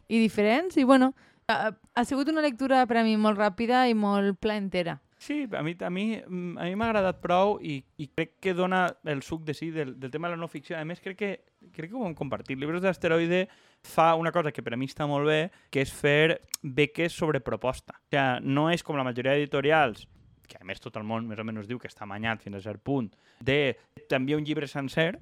i 0.07 0.19
diferents. 0.19 0.77
I 0.77 0.83
bueno, 0.87 1.13
ha, 1.47 1.71
ha 1.93 2.05
sigut 2.05 2.29
una 2.29 2.41
lectura 2.41 2.85
per 2.87 2.99
a 2.99 3.03
mi 3.07 3.15
molt 3.17 3.39
ràpida 3.39 3.85
i 3.87 3.95
molt 3.95 4.39
plaentera. 4.43 4.99
Sí, 5.17 5.47
a 5.49 5.63
mi 5.63 5.73
a 5.79 5.89
mi 5.89 6.19
mm, 6.19 6.57
a 6.59 6.65
mi 6.67 6.75
m'ha 6.77 6.89
agradat 6.91 7.21
prou 7.23 7.55
i, 7.61 7.79
i 7.97 8.05
crec 8.13 8.35
que 8.43 8.53
dona 8.53 8.83
el 9.05 9.23
suc 9.25 9.43
de 9.47 9.55
sí 9.57 9.71
del, 9.71 9.95
del 9.99 10.11
tema 10.11 10.27
de 10.27 10.35
la 10.35 10.41
no 10.41 10.47
ficció. 10.47 10.77
A 10.77 10.83
més, 10.85 11.01
crec 11.01 11.17
que, 11.17 11.31
crec 11.73 11.89
que 11.89 11.97
ho 11.97 12.05
hem 12.05 12.13
compartit. 12.15 12.59
Llibres 12.59 12.83
d'asteroide 12.83 13.47
fa 13.81 14.13
una 14.15 14.31
cosa 14.31 14.51
que 14.51 14.61
per 14.61 14.75
a 14.75 14.77
mi 14.77 14.85
està 14.85 15.07
molt 15.09 15.25
bé, 15.25 15.39
que 15.71 15.81
és 15.81 15.93
fer 15.93 16.43
beques 16.61 17.15
sobre 17.15 17.41
proposta. 17.41 17.97
O 17.97 18.11
sigui, 18.11 18.53
no 18.53 18.67
és 18.69 18.83
com 18.83 18.99
la 18.99 19.07
majoria 19.07 19.33
d'editorials, 19.33 20.05
que 20.47 20.59
a 20.61 20.67
més 20.67 20.83
tot 20.83 20.95
el 20.99 21.07
món 21.07 21.25
més 21.27 21.39
o 21.39 21.47
menys 21.47 21.67
diu 21.67 21.79
que 21.79 21.89
està 21.89 22.05
amanyat 22.05 22.43
fins 22.43 22.59
a 22.59 22.63
cert 22.63 22.83
punt, 22.83 23.09
de 23.39 23.75
t'envia 24.07 24.37
un 24.37 24.45
llibre 24.45 24.69
sencer 24.69 25.15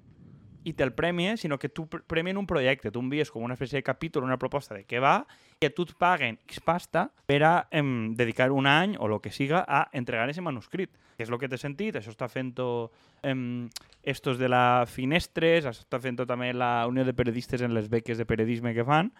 i 0.65 0.73
te'l 0.73 0.91
premia, 0.97 1.36
sinó 1.38 1.60
que 1.62 1.69
tu 1.69 1.86
pre- 1.88 2.01
premien 2.10 2.38
un 2.41 2.47
projecte, 2.49 2.89
tu 2.91 2.99
envies 3.04 3.30
com 3.30 3.43
una 3.45 3.54
espècie 3.54 3.78
de 3.78 3.86
capítol, 3.86 4.25
una 4.25 4.39
proposta 4.41 4.73
de 4.73 4.82
què 4.89 4.97
va, 4.99 5.19
i 5.62 5.67
a 5.67 5.71
tu 5.71 5.86
et 5.86 5.93
paguen 6.01 6.39
X 6.49 6.60
pasta 6.65 7.06
per 7.30 7.38
a 7.45 7.54
em, 7.69 8.15
dedicar 8.17 8.49
un 8.51 8.65
any 8.67 8.95
o 8.97 9.06
el 9.08 9.19
que 9.21 9.30
siga 9.32 9.62
a 9.67 9.86
entregar 9.93 10.28
ese 10.34 10.41
manuscrit, 10.41 10.89
que 11.15 11.23
és 11.23 11.30
el 11.30 11.38
que 11.39 11.47
t'he 11.47 11.62
sentit, 11.62 11.95
això 11.95 12.10
està 12.12 12.28
fent-ho 12.28 12.89
em, 13.23 13.69
estos 14.04 14.41
de 14.41 14.49
la 14.49 14.84
Finestres, 14.89 15.69
això 15.69 15.86
està 15.86 16.01
fent-ho 16.01 16.25
també 16.25 16.49
la 16.54 16.88
Unió 16.89 17.06
de 17.06 17.13
Periodistes 17.13 17.62
en 17.62 17.73
les 17.78 17.88
beques 17.89 18.17
de 18.17 18.25
periodisme 18.25 18.73
que 18.73 18.84
fan, 18.84 19.13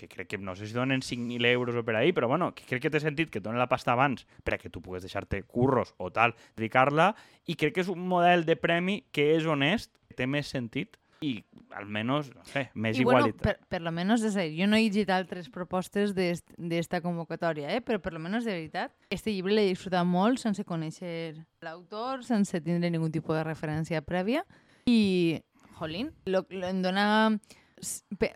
que 0.00 0.08
crec 0.08 0.30
que 0.32 0.38
no 0.38 0.54
sé 0.56 0.64
si 0.66 0.72
donen 0.72 1.02
5.000 1.04 1.44
euros 1.52 1.76
o 1.76 1.84
per 1.84 1.96
ahí, 2.00 2.14
però 2.16 2.26
bueno, 2.26 2.54
que 2.56 2.64
crec 2.64 2.80
que 2.86 2.90
té 2.94 3.00
sentit 3.04 3.28
que 3.28 3.42
et 3.42 3.44
donen 3.44 3.60
la 3.60 3.68
pasta 3.68 3.92
abans 3.92 4.24
per 4.42 4.56
que 4.56 4.70
tu 4.72 4.80
pugues 4.80 5.02
deixar-te 5.04 5.42
curros 5.44 5.92
o 5.98 6.08
tal, 6.10 6.32
dedicar-la, 6.56 7.12
i 7.44 7.52
crec 7.60 7.74
que 7.76 7.84
és 7.84 7.90
un 7.92 8.00
model 8.08 8.46
de 8.48 8.56
premi 8.56 9.02
que 9.12 9.34
és 9.36 9.44
honest, 9.44 9.92
té 10.20 10.28
més 10.28 10.52
sentit 10.52 10.98
i 11.20 11.34
almenys, 11.76 12.30
no 12.32 12.40
sé, 12.48 12.62
més 12.80 12.96
I 12.96 13.04
bueno, 13.04 13.26
igualitat. 13.26 13.42
per, 13.44 13.68
per 13.74 13.80
lo 13.84 13.90
menos, 13.92 14.22
és 14.24 14.38
a 14.40 14.44
dir, 14.46 14.54
jo 14.62 14.68
no 14.70 14.78
he 14.78 14.86
llegit 14.86 15.10
altres 15.12 15.50
propostes 15.52 16.14
d'est- 16.16 16.54
d'esta 16.56 17.02
convocatòria, 17.04 17.68
eh? 17.76 17.82
però 17.84 18.00
per 18.00 18.14
lo 18.14 18.22
menos 18.24 18.46
de 18.48 18.54
veritat, 18.54 18.94
este 19.12 19.34
llibre 19.34 19.52
l'he 19.58 19.66
disfrutat 19.68 20.08
molt 20.08 20.40
sense 20.40 20.64
conèixer 20.64 21.34
l'autor, 21.60 22.24
sense 22.24 22.62
tindre 22.64 22.88
ningun 22.88 23.12
tipus 23.12 23.36
de 23.36 23.44
referència 23.44 24.00
prèvia 24.00 24.46
i, 24.88 25.36
jolín, 25.78 26.08
lo, 26.24 26.46
lo, 26.48 26.66
em 26.72 26.80
dona... 26.84 27.06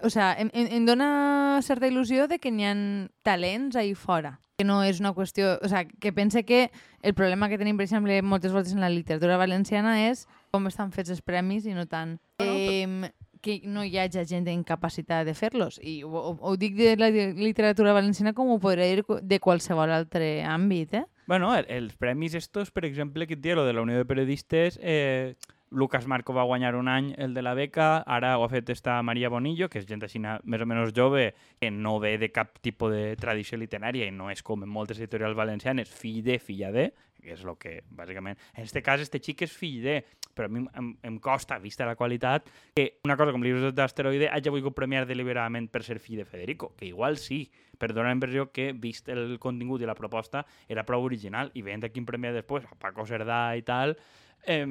O 0.03 0.11
sea, 0.11 0.35
em, 0.39 0.49
em, 0.53 0.69
em 0.77 0.85
dona 0.87 1.61
certa 1.63 1.87
il·lusió 1.89 2.27
de 2.29 2.39
que 2.39 2.51
n'hi 2.51 2.65
ha 2.65 2.75
talents 3.23 3.77
ahí 3.77 3.95
fora 3.95 4.41
que 4.57 4.63
no 4.65 4.85
és 4.87 5.01
una 5.03 5.11
qüestió... 5.13 5.59
O 5.63 5.69
sea, 5.69 5.85
que 5.85 6.13
pense 6.13 6.45
que 6.45 6.71
el 7.03 7.13
problema 7.13 7.49
que 7.49 7.59
tenim, 7.59 7.77
per 7.77 7.85
exemple, 7.89 8.21
moltes 8.23 8.53
voltes 8.55 8.73
en 8.73 8.81
la 8.81 8.89
literatura 8.89 9.37
valenciana 9.37 9.97
és 10.09 10.29
com 10.55 10.69
estan 10.71 10.93
fets 10.95 11.11
els 11.11 11.23
premis 11.27 11.67
i 11.67 11.75
no 11.75 11.87
tant 11.91 12.21
No, 12.39 12.47
eh, 12.47 13.11
que 13.43 13.57
no 13.67 13.83
hi 13.85 13.99
hagi 13.99 14.23
gent 14.31 14.47
incapacitat 14.49 15.27
de 15.27 15.35
fer-los. 15.35 15.81
I 15.83 16.05
ho, 16.07 16.09
ho, 16.15 16.37
ho 16.41 16.55
dic 16.57 16.77
de 16.79 16.95
la 16.97 17.11
literatura 17.11 17.93
valenciana 17.93 18.33
com 18.33 18.49
ho 18.55 18.61
podria 18.63 18.87
dir 18.87 19.03
de 19.27 19.41
qualsevol 19.43 19.91
altre 19.91 20.45
àmbit, 20.47 20.95
eh? 21.03 21.05
Bueno, 21.27 21.51
el- 21.57 21.67
els 21.69 21.97
premis 21.97 22.35
estos, 22.39 22.71
per 22.71 22.85
exemple, 22.87 23.27
que 23.27 23.35
et 23.35 23.45
lo 23.57 23.65
de 23.67 23.73
la 23.73 23.83
Unió 23.83 23.97
de 23.99 24.05
Periodistes, 24.07 24.79
eh, 24.81 25.35
Lucas 25.75 26.07
Marco 26.07 26.33
va 26.33 26.45
guanyar 26.47 26.77
un 26.79 26.87
any 26.89 27.13
el 27.19 27.35
de 27.35 27.43
la 27.43 27.53
beca, 27.59 28.05
ara 28.07 28.37
ho 28.39 28.45
ha 28.45 28.51
fet 28.53 28.71
esta 28.71 29.01
Maria 29.03 29.29
Bonillo, 29.29 29.67
que 29.69 29.81
és 29.83 29.89
gent 29.89 30.05
així 30.07 30.21
més 30.23 30.63
o 30.63 30.69
menys 30.71 30.95
jove, 30.95 31.33
que 31.59 31.71
no 31.75 31.97
ve 31.99 32.15
de 32.23 32.31
cap 32.31 32.61
tipus 32.63 32.95
de 32.95 33.17
tradició 33.19 33.59
literària 33.59 34.07
i 34.07 34.15
no 34.15 34.31
és 34.31 34.43
com 34.47 34.63
en 34.63 34.71
moltes 34.71 35.03
editorials 35.03 35.35
valencianes, 35.35 35.91
fill 35.91 36.23
de, 36.23 36.39
filla 36.39 36.71
de, 36.71 36.93
que 37.19 37.35
és 37.35 37.43
el 37.43 37.59
que, 37.59 37.81
bàsicament... 37.91 38.39
En 38.55 38.69
este 38.69 38.85
cas, 38.87 39.03
este 39.03 39.19
xic 39.19 39.43
és 39.49 39.59
fill 39.59 39.83
de, 39.83 39.99
però 40.35 40.47
a 40.47 40.55
mi 40.55 40.63
em, 40.79 40.95
em 41.11 41.19
costa, 41.19 41.59
vista 41.59 41.89
la 41.89 41.97
qualitat, 41.99 42.47
que 42.77 43.01
una 43.09 43.19
cosa 43.19 43.35
com 43.35 43.43
llibres 43.43 43.75
d'asteroide 43.75 44.31
hagi 44.31 44.55
volgut 44.55 44.79
premiar 44.79 45.09
deliberadament 45.11 45.67
per 45.75 45.83
ser 45.83 45.99
fill 45.99 46.23
de 46.23 46.29
Federico, 46.29 46.75
que 46.79 46.87
igual 46.87 47.19
sí, 47.19 47.49
però 47.79 47.97
dona 47.97 48.13
la 48.13 48.19
impressió 48.19 48.51
que, 48.55 48.71
vist 48.79 49.11
el 49.11 49.41
contingut 49.43 49.83
i 49.83 49.91
la 49.91 49.99
proposta, 49.99 50.45
era 50.69 50.87
prou 50.87 51.03
original, 51.03 51.51
i 51.55 51.67
veient 51.67 51.89
a 51.89 51.91
quin 51.91 52.07
premia 52.07 52.35
després, 52.37 52.71
a 52.71 52.79
Paco 52.79 53.07
Cerdà 53.11 53.49
i 53.59 53.67
tal, 53.67 53.99
eh, 54.47 54.67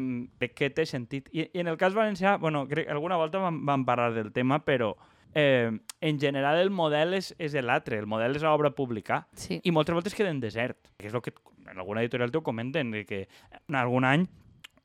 que 0.55 0.69
té 0.69 0.85
sentit. 0.85 1.29
I, 1.31 1.47
I 1.53 1.59
en 1.63 1.67
el 1.71 1.77
cas 1.77 1.93
valencià, 1.93 2.37
bueno, 2.37 2.65
crec, 2.67 2.89
alguna 2.89 3.17
volta 3.17 3.39
vam, 3.39 3.63
vam 3.65 3.85
parlar 3.85 4.13
del 4.13 4.31
tema, 4.31 4.59
però 4.65 4.93
eh, 5.33 5.71
en 6.01 6.19
general 6.19 6.59
el 6.61 6.69
model 6.69 7.15
és, 7.17 7.33
és 7.39 7.55
l'altre, 7.61 7.97
el 7.99 8.05
model 8.07 8.35
és 8.37 8.43
l'obra 8.45 8.71
publicar, 8.75 9.25
Sí. 9.35 9.59
i 9.63 9.71
moltes 9.71 9.93
voltes 9.95 10.13
queda 10.15 10.29
en 10.29 10.39
desert, 10.39 10.77
que 10.97 11.07
és 11.07 11.13
el 11.13 11.21
que 11.21 11.33
en 11.69 11.77
alguna 11.79 12.01
editorial 12.01 12.31
t'ho 12.31 12.43
comenten, 12.43 12.91
de 12.91 13.05
que 13.05 13.27
en 13.67 13.75
algun 13.75 14.05
any 14.05 14.27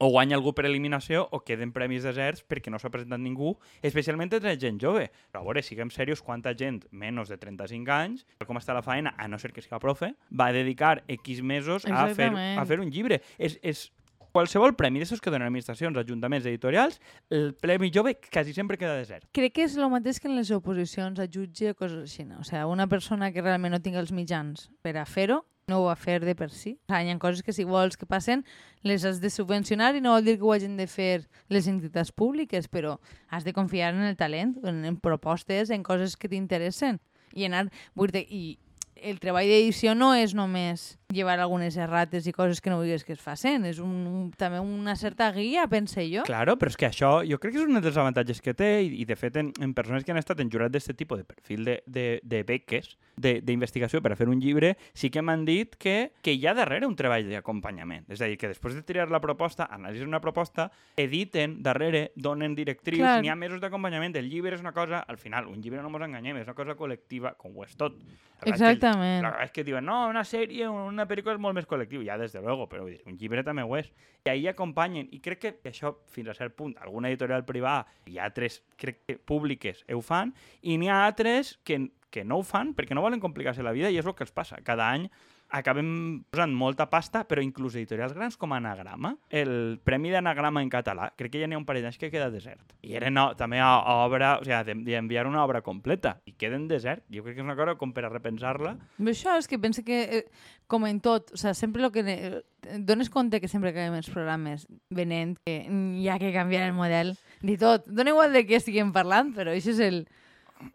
o 0.01 0.13
guanya 0.13 0.37
algú 0.39 0.53
per 0.55 0.63
eliminació 0.69 1.25
o 1.35 1.41
queden 1.43 1.73
premis 1.75 2.05
deserts 2.07 2.45
perquè 2.47 2.71
no 2.71 2.79
s'ha 2.79 2.87
presentat 2.89 3.19
ningú, 3.19 3.57
especialment 3.83 4.31
entre 4.31 4.53
gent 4.57 4.79
jove. 4.79 5.09
Però 5.33 5.41
a 5.43 5.45
veure, 5.49 5.61
siguem 5.67 5.91
serios, 5.91 6.23
quanta 6.23 6.53
gent 6.55 6.85
menys 6.95 7.29
de 7.29 7.37
35 7.37 7.91
anys, 7.91 8.23
com 8.47 8.57
està 8.61 8.77
la 8.79 8.85
feina, 8.87 9.17
a 9.19 9.27
no 9.27 9.41
ser 9.43 9.51
que 9.53 9.61
sigui 9.61 9.81
profe, 9.83 10.13
va 10.31 10.53
dedicar 10.55 11.03
X 11.09 11.43
mesos 11.43 11.85
a 11.91 12.07
fer, 12.15 12.31
a 12.31 12.65
fer 12.65 12.79
un 12.79 12.93
llibre. 12.95 13.19
És, 13.43 13.59
és 13.61 13.89
qualsevol 14.33 14.75
premi 14.79 15.03
d'aixòs 15.03 15.23
que 15.23 15.33
donen 15.33 15.49
administracions, 15.49 15.99
ajuntaments, 15.99 16.47
editorials, 16.47 17.01
el 17.31 17.53
premi 17.59 17.91
jove 17.95 18.17
quasi 18.21 18.55
sempre 18.57 18.79
queda 18.79 18.97
desert. 18.99 19.29
Crec 19.35 19.57
que 19.59 19.67
és 19.67 19.77
el 19.77 19.89
mateix 19.93 20.21
que 20.21 20.29
en 20.31 20.37
les 20.39 20.51
oposicions 20.55 21.21
a 21.21 21.29
jutge 21.29 21.73
o 21.73 21.79
coses 21.79 22.05
així. 22.05 22.27
No? 22.29 22.43
O 22.43 22.49
sigui, 22.49 22.65
una 22.69 22.89
persona 22.89 23.33
que 23.33 23.45
realment 23.45 23.75
no 23.75 23.83
tingui 23.85 24.03
els 24.03 24.15
mitjans 24.15 24.69
per 24.85 24.97
a 24.99 25.07
fer-ho, 25.09 25.43
no 25.69 25.83
ho 25.83 25.87
va 25.91 25.97
fer 26.01 26.19
de 26.25 26.35
per 26.35 26.49
si. 26.51 26.79
O 26.89 26.97
hi 26.97 27.13
ha 27.13 27.19
coses 27.21 27.45
que 27.45 27.53
si 27.53 27.67
vols 27.69 27.99
que 28.01 28.09
passen 28.09 28.45
les 28.83 29.05
has 29.05 29.21
de 29.21 29.31
subvencionar 29.31 29.95
i 29.95 30.01
no 30.01 30.15
vol 30.17 30.25
dir 30.25 30.39
que 30.39 30.47
ho 30.47 30.55
hagin 30.55 30.79
de 30.81 30.87
fer 30.89 31.29
les 31.53 31.69
entitats 31.69 32.11
públiques, 32.11 32.69
però 32.69 32.97
has 33.29 33.45
de 33.45 33.53
confiar 33.53 33.93
en 33.95 34.07
el 34.09 34.17
talent, 34.17 34.57
en, 34.65 34.85
en 34.89 34.97
propostes, 34.97 35.71
en 35.71 35.85
coses 35.85 36.17
que 36.17 36.31
t'interessen. 36.33 37.03
I 37.37 37.45
anar, 37.45 37.67
vull 37.95 38.11
dir, 38.11 38.25
i 38.33 38.57
el 39.03 39.19
treball 39.23 39.49
d'edició 39.49 39.95
no 39.95 40.13
és 40.17 40.35
només 40.37 40.99
llevar 41.15 41.39
algunes 41.39 41.77
errates 41.81 42.27
i 42.29 42.35
coses 42.37 42.61
que 42.61 42.71
no 42.71 42.79
vulguis 42.81 43.05
que 43.07 43.15
es 43.15 43.23
facin, 43.23 43.65
és 43.69 43.81
un, 43.83 43.95
un, 44.07 44.25
també 44.37 44.61
una 44.61 44.97
certa 44.99 45.31
guia, 45.33 45.67
pense 45.71 46.05
jo. 46.11 46.25
Claro, 46.29 46.59
però 46.61 46.73
és 46.73 46.79
que 46.81 46.89
això 46.91 47.13
jo 47.29 47.39
crec 47.41 47.57
que 47.57 47.63
és 47.63 47.69
un 47.69 47.81
dels 47.81 48.01
avantatges 48.01 48.43
que 48.45 48.55
té 48.59 48.71
i, 48.85 48.93
i 49.03 49.09
de 49.09 49.17
fet 49.17 49.39
en, 49.41 49.53
en 49.65 49.75
persones 49.77 50.05
que 50.05 50.13
han 50.13 50.21
estat 50.21 50.43
en 50.45 50.53
jurat 50.53 50.75
d'aquest 50.75 50.99
tipus 50.99 51.23
de 51.23 51.29
perfil 51.29 51.65
de, 51.65 51.79
de, 51.87 52.09
de 52.23 52.43
beques, 52.49 52.97
d'investigació 53.19 54.01
per 54.05 54.13
a 54.15 54.19
fer 54.19 54.29
un 54.31 54.41
llibre, 54.43 54.75
sí 54.95 55.11
que 55.11 55.23
m'han 55.23 55.45
dit 55.49 55.77
que, 55.81 56.13
que 56.23 56.35
hi 56.35 56.47
ha 56.47 56.55
darrere 56.57 56.89
un 56.89 56.97
treball 56.99 57.29
d'acompanyament. 57.31 58.07
És 58.13 58.23
a 58.23 58.31
dir, 58.31 58.39
que 58.41 58.51
després 58.51 58.77
de 58.77 58.85
triar 58.87 59.09
la 59.13 59.21
proposta, 59.25 59.69
analitzen 59.75 60.09
una 60.09 60.23
proposta, 60.25 60.71
editen 60.97 61.59
darrere, 61.63 62.13
donen 62.17 62.55
directrius, 62.59 63.21
n'hi 63.23 63.33
ha 63.33 63.37
mesos 63.39 63.61
d'acompanyament. 63.63 64.17
El 64.19 64.31
llibre 64.31 64.57
és 64.57 64.65
una 64.65 64.75
cosa, 64.77 65.03
al 65.07 65.19
final, 65.19 65.51
un 65.51 65.63
llibre 65.63 65.83
no 65.83 65.93
ens 65.93 66.09
enganyem, 66.09 66.41
és 66.43 66.49
una 66.49 66.57
cosa 66.59 66.79
col·lectiva, 66.79 67.35
com 67.39 67.57
ho 67.57 67.67
és 67.67 67.77
tot. 67.79 67.99
La 68.39 68.53
és 68.53 68.55
Exactament. 68.55 69.25
La 69.25 69.33
es 69.43 69.53
que 69.53 69.65
diuen, 69.67 69.85
no, 69.85 70.05
una 70.09 70.23
sèrie, 70.27 70.69
una 70.71 71.09
pel·lícula 71.11 71.35
és 71.35 71.43
molt 71.43 71.57
més 71.59 71.67
col·lectiu. 71.67 72.05
Ja, 72.07 72.19
des 72.21 72.35
de 72.35 72.43
luego, 72.43 72.69
però 72.71 72.87
dir, 72.87 73.01
un 73.09 73.19
llibre 73.19 73.43
també 73.47 73.65
ho 73.67 73.77
és. 73.79 73.91
I 74.27 74.31
ahir 74.31 74.49
acompanyen, 74.53 75.09
i 75.15 75.21
crec 75.25 75.41
que 75.41 75.71
això, 75.71 75.95
fins 76.13 76.29
a 76.31 76.37
cert 76.37 76.55
punt, 76.59 76.77
alguna 76.83 77.09
editorial 77.09 77.47
privada 77.49 77.87
i 78.07 78.19
altres, 78.23 78.61
crec 78.77 79.01
que 79.07 79.19
públiques, 79.19 79.85
ho 79.95 80.03
fan, 80.05 80.35
i 80.63 80.77
n'hi 80.79 80.91
ha 80.93 81.05
altres 81.07 81.57
que, 81.65 81.81
que 82.11 82.25
no 82.25 82.39
ho 82.39 82.43
fan 82.47 82.75
perquè 82.75 82.95
no 82.97 83.03
volen 83.05 83.21
complicar-se 83.21 83.63
la 83.63 83.73
vida 83.77 83.91
i 83.91 83.99
és 84.01 84.07
el 84.07 84.15
que 84.17 84.25
els 84.25 84.33
passa. 84.33 84.57
Cada 84.65 84.87
any 84.91 85.09
acabem 85.51 86.25
posant 86.29 86.53
molta 86.53 86.85
pasta, 86.93 87.23
però 87.25 87.41
inclús 87.41 87.73
editorials 87.79 88.13
grans 88.13 88.37
com 88.37 88.53
Anagrama, 88.53 89.15
el 89.33 89.79
Premi 89.85 90.11
d'Anagrama 90.13 90.61
en 90.61 90.69
català, 90.69 91.07
crec 91.17 91.33
que 91.33 91.41
ja 91.41 91.47
n'hi 91.49 91.57
ha 91.57 91.61
un 91.61 91.65
parell 91.65 91.87
d'anys 91.87 91.97
que 91.97 92.11
queda 92.13 92.29
desert. 92.31 92.75
I 92.85 92.93
era 92.99 93.09
no, 93.09 93.31
també 93.37 93.57
a, 93.65 93.71
obra, 94.05 94.35
o 94.43 94.45
sigui, 94.45 94.85
d'enviar 94.85 95.25
una 95.27 95.41
obra 95.47 95.63
completa, 95.65 96.19
i 96.29 96.35
queden 96.37 96.67
desert. 96.69 97.05
Jo 97.09 97.25
crec 97.25 97.39
que 97.39 97.41
és 97.41 97.47
una 97.49 97.57
cosa 97.57 97.79
com 97.81 97.95
per 97.97 98.05
a 98.05 98.13
repensar-la, 98.13 98.75
això 99.01 99.39
és 99.41 99.49
que 99.49 99.59
penso 99.59 99.85
que, 99.87 100.03
eh, 100.19 100.23
com 100.69 100.85
en 100.85 101.01
tot, 101.01 101.33
o 101.33 101.37
sea, 101.41 101.55
sempre 101.55 101.83
lo 101.83 101.93
que... 101.93 102.03
ne- 102.03 102.43
Dones 102.85 103.09
compte 103.09 103.41
que 103.41 103.49
sempre 103.49 103.71
acabem 103.71 103.95
els 103.97 104.09
programes 104.11 104.67
venent 104.91 105.37
que 105.47 105.55
hi 105.71 106.09
ha 106.11 106.19
que 106.19 106.33
canviar 106.35 106.67
el 106.67 106.75
model 106.77 107.15
de 107.41 107.55
tot. 107.57 107.87
Dona 107.87 108.11
igual 108.11 108.35
de 108.35 108.43
què 108.45 108.59
estiguem 108.59 108.91
parlant, 108.93 109.31
però 109.33 109.55
això 109.55 109.71
és 109.73 109.79
el, 109.81 110.03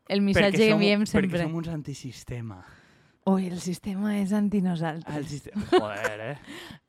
el 0.07 0.21
missatge 0.21 0.57
que 0.57 0.71
enviem 0.75 1.05
sempre. 1.05 1.29
Perquè 1.29 1.47
som 1.47 1.59
uns 1.59 1.69
antisistema. 1.73 2.61
Ui, 3.25 3.45
el 3.47 3.61
sistema 3.63 4.17
és 4.19 4.33
antinosaltres. 4.35 5.15
El 5.15 5.25
sistema... 5.31 5.63
Joder, 5.71 6.19
eh? 6.19 6.33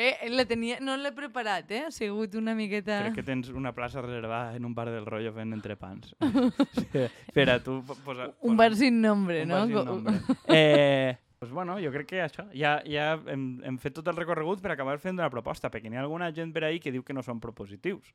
Eh, 0.03 0.31
la 0.35 0.43
tenia, 0.51 0.81
no 0.83 0.97
l'he 0.99 1.13
preparat, 1.15 1.71
eh? 1.71 1.85
Ha 1.87 1.93
sigut 1.95 2.35
una 2.41 2.57
miqueta... 2.59 3.05
Crec 3.05 3.21
que 3.21 3.27
tens 3.27 3.53
una 3.55 3.71
plaça 3.77 4.03
reservada 4.03 4.57
en 4.59 4.67
un 4.67 4.75
bar 4.75 4.89
del 4.91 5.07
rotllo 5.07 5.31
fent 5.37 5.55
entrepans. 5.55 6.17
Espera, 7.29 7.61
tu 7.63 7.85
po- 7.87 7.95
posa... 8.03 8.33
Un 8.43 8.59
bar 8.59 8.75
sin 8.75 8.99
nombre, 9.01 9.45
un 9.45 9.53
no? 9.53 9.61
bar 9.61 9.69
sin 9.69 9.85
nombre. 9.93 10.17
Eh, 10.49 11.15
pues 11.39 11.53
bueno, 11.53 11.79
jo 11.79 11.95
crec 11.95 12.11
que 12.11 12.23
això, 12.25 12.49
ja, 12.51 12.81
ja 12.83 13.13
hem, 13.31 13.61
hem 13.63 13.79
fet 13.79 13.95
tot 14.01 14.11
el 14.11 14.19
recorregut 14.19 14.63
per 14.65 14.73
acabar 14.75 14.99
fent 14.99 15.15
una 15.21 15.31
proposta, 15.31 15.71
perquè 15.71 15.87
n'hi 15.87 16.01
ha 16.01 16.03
alguna 16.03 16.33
gent 16.35 16.51
per 16.57 16.65
ahí 16.67 16.83
que 16.83 16.91
diu 16.91 17.07
que 17.07 17.15
no 17.15 17.23
són 17.23 17.39
propositius. 17.39 18.11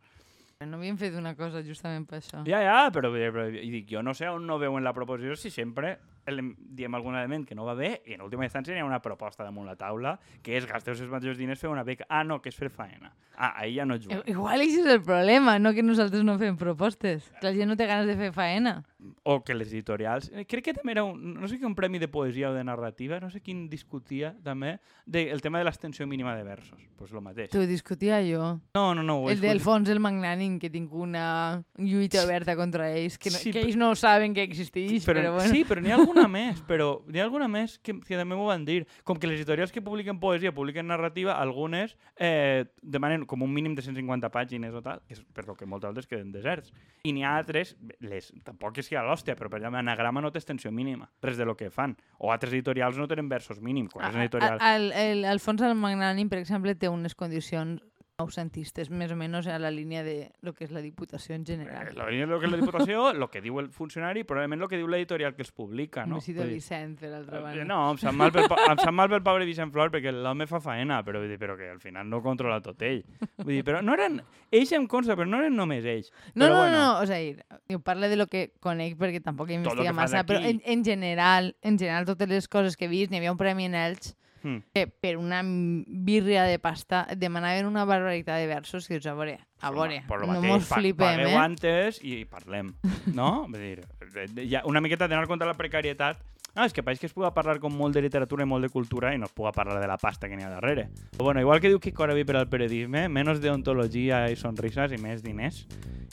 No 0.68 0.76
havíem 0.76 0.98
fet 1.00 1.14
una 1.16 1.32
cosa 1.40 1.62
justament 1.64 2.04
per 2.04 2.18
això. 2.18 2.42
Ja, 2.44 2.58
ja, 2.60 2.80
però, 2.92 3.14
però 3.16 3.46
i 3.48 3.70
dic, 3.72 3.86
jo 3.88 4.02
no 4.04 4.12
sé 4.12 4.28
on 4.28 4.44
no 4.44 4.58
veuen 4.60 4.84
la 4.84 4.92
proposició 4.92 5.38
si 5.40 5.48
sempre 5.56 5.94
diem 6.38 6.96
algun 6.96 7.16
element 7.16 7.48
que 7.48 7.56
no 7.56 7.66
va 7.66 7.74
bé 7.76 8.02
i 8.06 8.14
en 8.16 8.22
última 8.22 8.46
instància 8.46 8.76
hi 8.76 8.80
ha 8.80 8.86
una 8.86 9.02
proposta 9.02 9.44
damunt 9.44 9.68
la 9.68 9.76
taula 9.76 10.18
que 10.44 10.58
és 10.58 10.68
gasteu 10.70 10.94
els 10.94 11.10
mateixos 11.10 11.38
diners 11.40 11.60
fer 11.60 11.70
una 11.70 11.84
beca. 11.84 12.06
Ah, 12.10 12.24
no, 12.24 12.42
que 12.42 12.50
és 12.50 12.56
fer 12.56 12.70
feina. 12.70 13.14
Ah, 13.40 13.54
ahir 13.62 13.78
ja 13.78 13.86
no 13.88 13.96
juguem. 13.98 14.22
Igual 14.28 14.60
això 14.66 14.82
és 14.84 14.88
el 14.92 15.02
problema, 15.02 15.58
no 15.60 15.72
que 15.74 15.84
nosaltres 15.84 16.24
no 16.28 16.38
fem 16.38 16.58
propostes. 16.60 17.30
Que 17.40 17.48
la 17.48 17.54
gent 17.56 17.70
no 17.72 17.78
té 17.80 17.86
ganes 17.88 18.08
de 18.10 18.18
fer 18.20 18.34
faena. 18.36 18.82
O 19.24 19.38
que 19.48 19.56
les 19.56 19.70
editorials... 19.72 20.28
eh, 20.36 20.44
Crec 20.46 20.66
que 20.66 20.74
també 20.76 20.92
era 20.92 21.06
un, 21.08 21.36
no 21.40 21.48
sé 21.48 21.58
que 21.58 21.66
un 21.66 21.76
premi 21.76 22.00
de 22.04 22.10
poesia 22.12 22.50
o 22.50 22.54
de 22.54 22.66
narrativa, 22.68 23.22
no 23.24 23.30
sé 23.32 23.40
quin 23.40 23.70
discutia 23.72 24.34
també, 24.44 24.74
de, 25.06 25.30
el 25.32 25.40
tema 25.40 25.62
de 25.62 25.64
l'extensió 25.70 26.06
mínima 26.06 26.36
de 26.36 26.44
versos. 26.44 26.76
Doncs 26.76 26.98
pues 27.00 27.14
lo 27.16 27.22
mateix. 27.24 27.48
T'ho 27.54 27.64
discutia 27.64 28.20
jo. 28.28 28.60
No, 28.76 28.94
no, 28.94 29.04
no. 29.08 29.30
El 29.32 29.40
del 29.40 29.62
fons 29.64 29.88
el 29.88 30.02
magnànim, 30.04 30.58
que 30.60 30.68
tinc 30.70 30.92
una 30.92 31.64
lluita 31.78 32.26
oberta 32.26 32.58
contra 32.60 32.90
ells, 32.92 33.16
que, 33.18 33.32
no, 33.32 33.40
Sí, 33.40 33.54
que 33.56 33.64
ells 33.64 33.80
no 33.80 33.94
saben 33.96 34.34
que 34.36 34.44
existeix, 34.44 35.06
però, 35.08 35.22
Però, 35.24 35.34
bueno. 35.38 35.54
Sí, 35.54 35.64
però 35.64 35.80
n'hi 35.80 35.96
ha 35.96 35.96
alguna 35.96 36.19
més, 36.28 36.60
però 36.68 36.90
n'hi 37.08 37.22
ha 37.22 37.24
alguna 37.24 37.48
més 37.52 37.78
que, 37.80 37.96
que 38.06 38.18
també 38.20 38.36
m'ho 38.36 38.48
van 38.50 38.66
dir. 38.68 38.84
Com 39.08 39.20
que 39.20 39.30
les 39.30 39.40
editorials 39.40 39.72
que 39.72 39.84
publiquen 39.86 40.20
poesia, 40.20 40.52
publiquen 40.56 40.90
narrativa, 40.90 41.38
algunes 41.40 41.96
eh, 42.18 42.66
demanen 42.82 43.26
com 43.30 43.44
un 43.46 43.54
mínim 43.54 43.76
de 43.78 43.86
150 43.86 44.32
pàgines 44.34 44.76
o 44.76 44.84
tal, 44.86 45.04
que 45.08 45.16
és 45.18 45.24
per 45.34 45.46
lo 45.48 45.56
que 45.56 45.68
moltes 45.70 45.90
altres 45.90 46.10
queden 46.10 46.34
deserts. 46.36 46.74
I 47.08 47.14
n'hi 47.16 47.24
ha 47.24 47.36
altres, 47.38 47.76
les, 48.04 48.32
tampoc 48.44 48.82
és 48.82 48.90
que 48.92 49.00
a 49.00 49.06
l'hòstia, 49.06 49.38
però 49.40 49.52
per 49.52 49.62
exemple, 49.62 49.80
Anagrama 49.80 50.24
no 50.26 50.34
té 50.34 50.42
extensió 50.42 50.72
mínima, 50.72 51.10
res 51.24 51.40
de 51.40 51.48
lo 51.48 51.56
que 51.58 51.72
fan. 51.72 51.96
O 52.18 52.34
altres 52.34 52.54
editorials 52.54 53.00
no 53.00 53.08
tenen 53.08 53.30
versos 53.30 53.62
mínims, 53.62 53.94
quan 53.94 54.10
és 54.10 54.18
una 54.18 54.28
editorial... 54.28 54.60
El, 54.60 54.92
el, 54.92 55.24
el 55.30 55.44
fons 55.44 55.62
del 55.64 55.78
magnànim, 55.80 56.32
per 56.32 56.42
exemple, 56.42 56.76
té 56.76 56.92
unes 56.92 57.16
condicions 57.16 57.80
noucentistes, 58.20 58.90
més 58.92 59.12
o 59.14 59.18
menys 59.18 59.48
a 59.48 59.58
la 59.62 59.72
línia 59.72 60.04
de 60.04 60.32
lo 60.46 60.54
que 60.54 60.66
és 60.68 60.72
la 60.76 60.82
Diputació 60.84 61.36
en 61.36 61.42
Eh, 61.44 61.46
general. 61.54 61.94
La 61.96 62.10
línia 62.10 62.26
de 62.28 62.32
lo 62.34 62.40
que 62.40 62.46
és 62.48 62.52
la 62.52 62.58
Diputació, 62.60 63.10
el 63.12 63.26
que 63.32 63.42
diu 63.42 63.60
el 63.60 63.70
funcionari, 63.72 64.24
probablement 64.24 64.62
el 64.62 64.68
que 64.70 64.78
diu 64.78 64.88
l'editorial 64.88 65.34
que 65.36 65.42
els 65.44 65.52
publica, 65.52 66.06
no? 66.06 66.20
Vull 66.20 66.36
dir, 66.36 66.46
Vicent, 66.50 66.98
per 67.00 67.14
altra 67.14 67.40
Eh, 67.40 67.42
banda. 67.42 67.66
No, 67.66 67.80
em 67.92 67.98
sap 67.98 68.14
mal 68.14 68.32
pel, 68.32 68.46
em 68.46 68.78
sap 68.84 68.94
mal 68.94 69.10
pel 69.10 69.24
pobre 69.24 69.46
Vicent 69.48 69.72
Flor 69.72 69.92
perquè 69.92 70.12
l'home 70.12 70.48
fa 70.48 70.60
faena, 70.60 71.02
però, 71.04 71.20
vull 71.24 71.30
dir, 71.32 71.40
però 71.40 71.56
que 71.58 71.70
al 71.70 71.80
final 71.80 72.08
no 72.10 72.22
controla 72.22 72.60
tot 72.62 72.82
ell. 72.82 73.04
Vull 73.38 73.54
dir, 73.56 73.64
però 73.64 73.82
no 73.82 73.94
eren... 73.94 74.22
Ells 74.52 74.72
em 74.74 74.88
consta, 74.88 75.16
però 75.16 75.28
no 75.30 75.38
eren 75.40 75.56
només 75.56 75.86
ells. 75.86 76.12
No, 76.34 76.46
però 76.46 76.50
no, 76.50 76.60
bueno, 76.64 76.78
no, 76.78 77.00
o 77.02 77.06
sigui, 77.06 77.36
jo 77.70 77.80
parlo 77.86 78.10
de 78.10 78.16
lo 78.18 78.26
que 78.28 78.52
conec 78.60 78.98
perquè 78.98 79.22
tampoc 79.24 79.50
he 79.50 79.54
lo 79.58 79.64
investigat 79.64 79.94
massa, 79.96 80.24
però 80.26 80.40
en, 80.42 80.62
en 80.66 80.84
general, 80.84 81.56
en 81.62 81.78
general 81.78 82.06
totes 82.06 82.28
les 82.28 82.48
coses 82.48 82.76
que 82.76 82.86
he 82.86 82.90
vist, 82.90 83.12
n'hi 83.12 83.18
havia 83.22 83.32
un 83.32 83.38
premi 83.38 83.66
en 83.66 83.76
Elx 83.76 84.16
Hmm. 84.44 84.62
que 84.74 84.88
per 84.88 85.18
una 85.18 85.42
birria 85.44 86.44
de 86.44 86.60
pasta 86.60 87.06
demanaven 87.18 87.66
una 87.66 87.84
barbaritat 87.86 88.40
de 88.40 88.48
versos 88.48 88.88
que 88.88 88.96
dius, 88.96 89.06
a 89.08 89.14
veure, 89.14 89.40
a 89.60 89.72
veure, 89.72 90.02
per 90.08 90.22
no 90.22 90.28
mateix, 90.34 90.52
mos 90.54 90.68
pa- 90.70 90.80
flipem, 90.80 91.18
pagueu 91.20 91.30
eh? 91.30 91.38
antes 91.44 92.00
i 92.04 92.24
parlem, 92.26 92.74
no? 93.14 93.48
Vull 93.50 93.60
dir, 93.60 94.48
ja 94.50 94.62
una 94.66 94.80
miqueta 94.82 95.08
tenir 95.10 95.24
en 95.24 95.28
compte 95.28 95.46
la 95.46 95.58
precarietat. 95.60 96.22
No, 96.60 96.66
és 96.68 96.74
que 96.76 96.84
pareix 96.84 97.00
que 97.00 97.08
es 97.08 97.14
puga 97.16 97.30
parlar 97.32 97.54
com 97.64 97.72
molt 97.72 97.96
de 97.96 98.02
literatura 98.04 98.44
i 98.44 98.48
molt 98.50 98.66
de 98.66 98.70
cultura 98.74 99.14
i 99.16 99.18
no 99.18 99.30
es 99.30 99.32
puga 99.32 99.54
parlar 99.56 99.78
de 99.80 99.88
la 99.88 99.96
pasta 99.98 100.28
que 100.28 100.36
n'hi 100.36 100.44
ha 100.44 100.50
darrere. 100.52 100.90
Però 101.16 101.24
bueno, 101.30 101.40
igual 101.40 101.62
que 101.64 101.70
diu 101.72 101.80
Kiko 101.80 102.04
Arabi 102.04 102.26
per 102.28 102.36
al 102.36 102.50
periodisme, 102.52 103.06
menys 103.08 103.40
deontologia 103.40 104.26
i 104.30 104.36
sonrises 104.36 104.92
i 104.92 105.00
més 105.00 105.24
diners. 105.24 105.62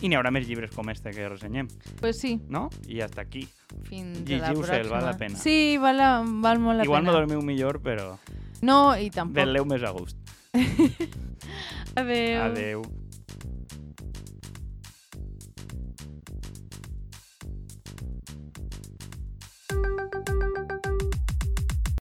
I 0.04 0.06
n'hi 0.09 0.14
haurà 0.14 0.30
més 0.30 0.46
llibres 0.46 0.70
com 0.70 0.87
este 0.92 1.11
que 1.11 1.26
ressenyem, 1.28 1.66
Pues 2.00 2.20
sí, 2.20 2.37
no? 2.48 2.68
I 2.87 3.00
hasta 3.00 3.22
aquí. 3.22 3.48
fins 3.88 4.22
a 4.30 4.38
la 4.38 4.52
pròxima. 4.54 4.90
val 4.90 5.04
la 5.06 5.16
pena. 5.18 5.37
Sí, 5.37 5.78
val, 5.82 5.96
la, 5.96 6.22
val 6.22 6.61
molt 6.61 6.78
la 6.78 6.85
Igual 6.85 7.02
pena. 7.02 7.11
no 7.12 7.18
dormiu 7.18 7.42
millor, 7.42 7.80
però 7.82 8.16
No, 8.62 8.96
i 8.96 9.11
tampoc. 9.11 9.35
veleu 9.42 9.64
més 9.66 9.82
a 9.82 9.90
gust. 9.90 10.16
Adéu. 11.96 12.42
Adeu. 12.46 12.82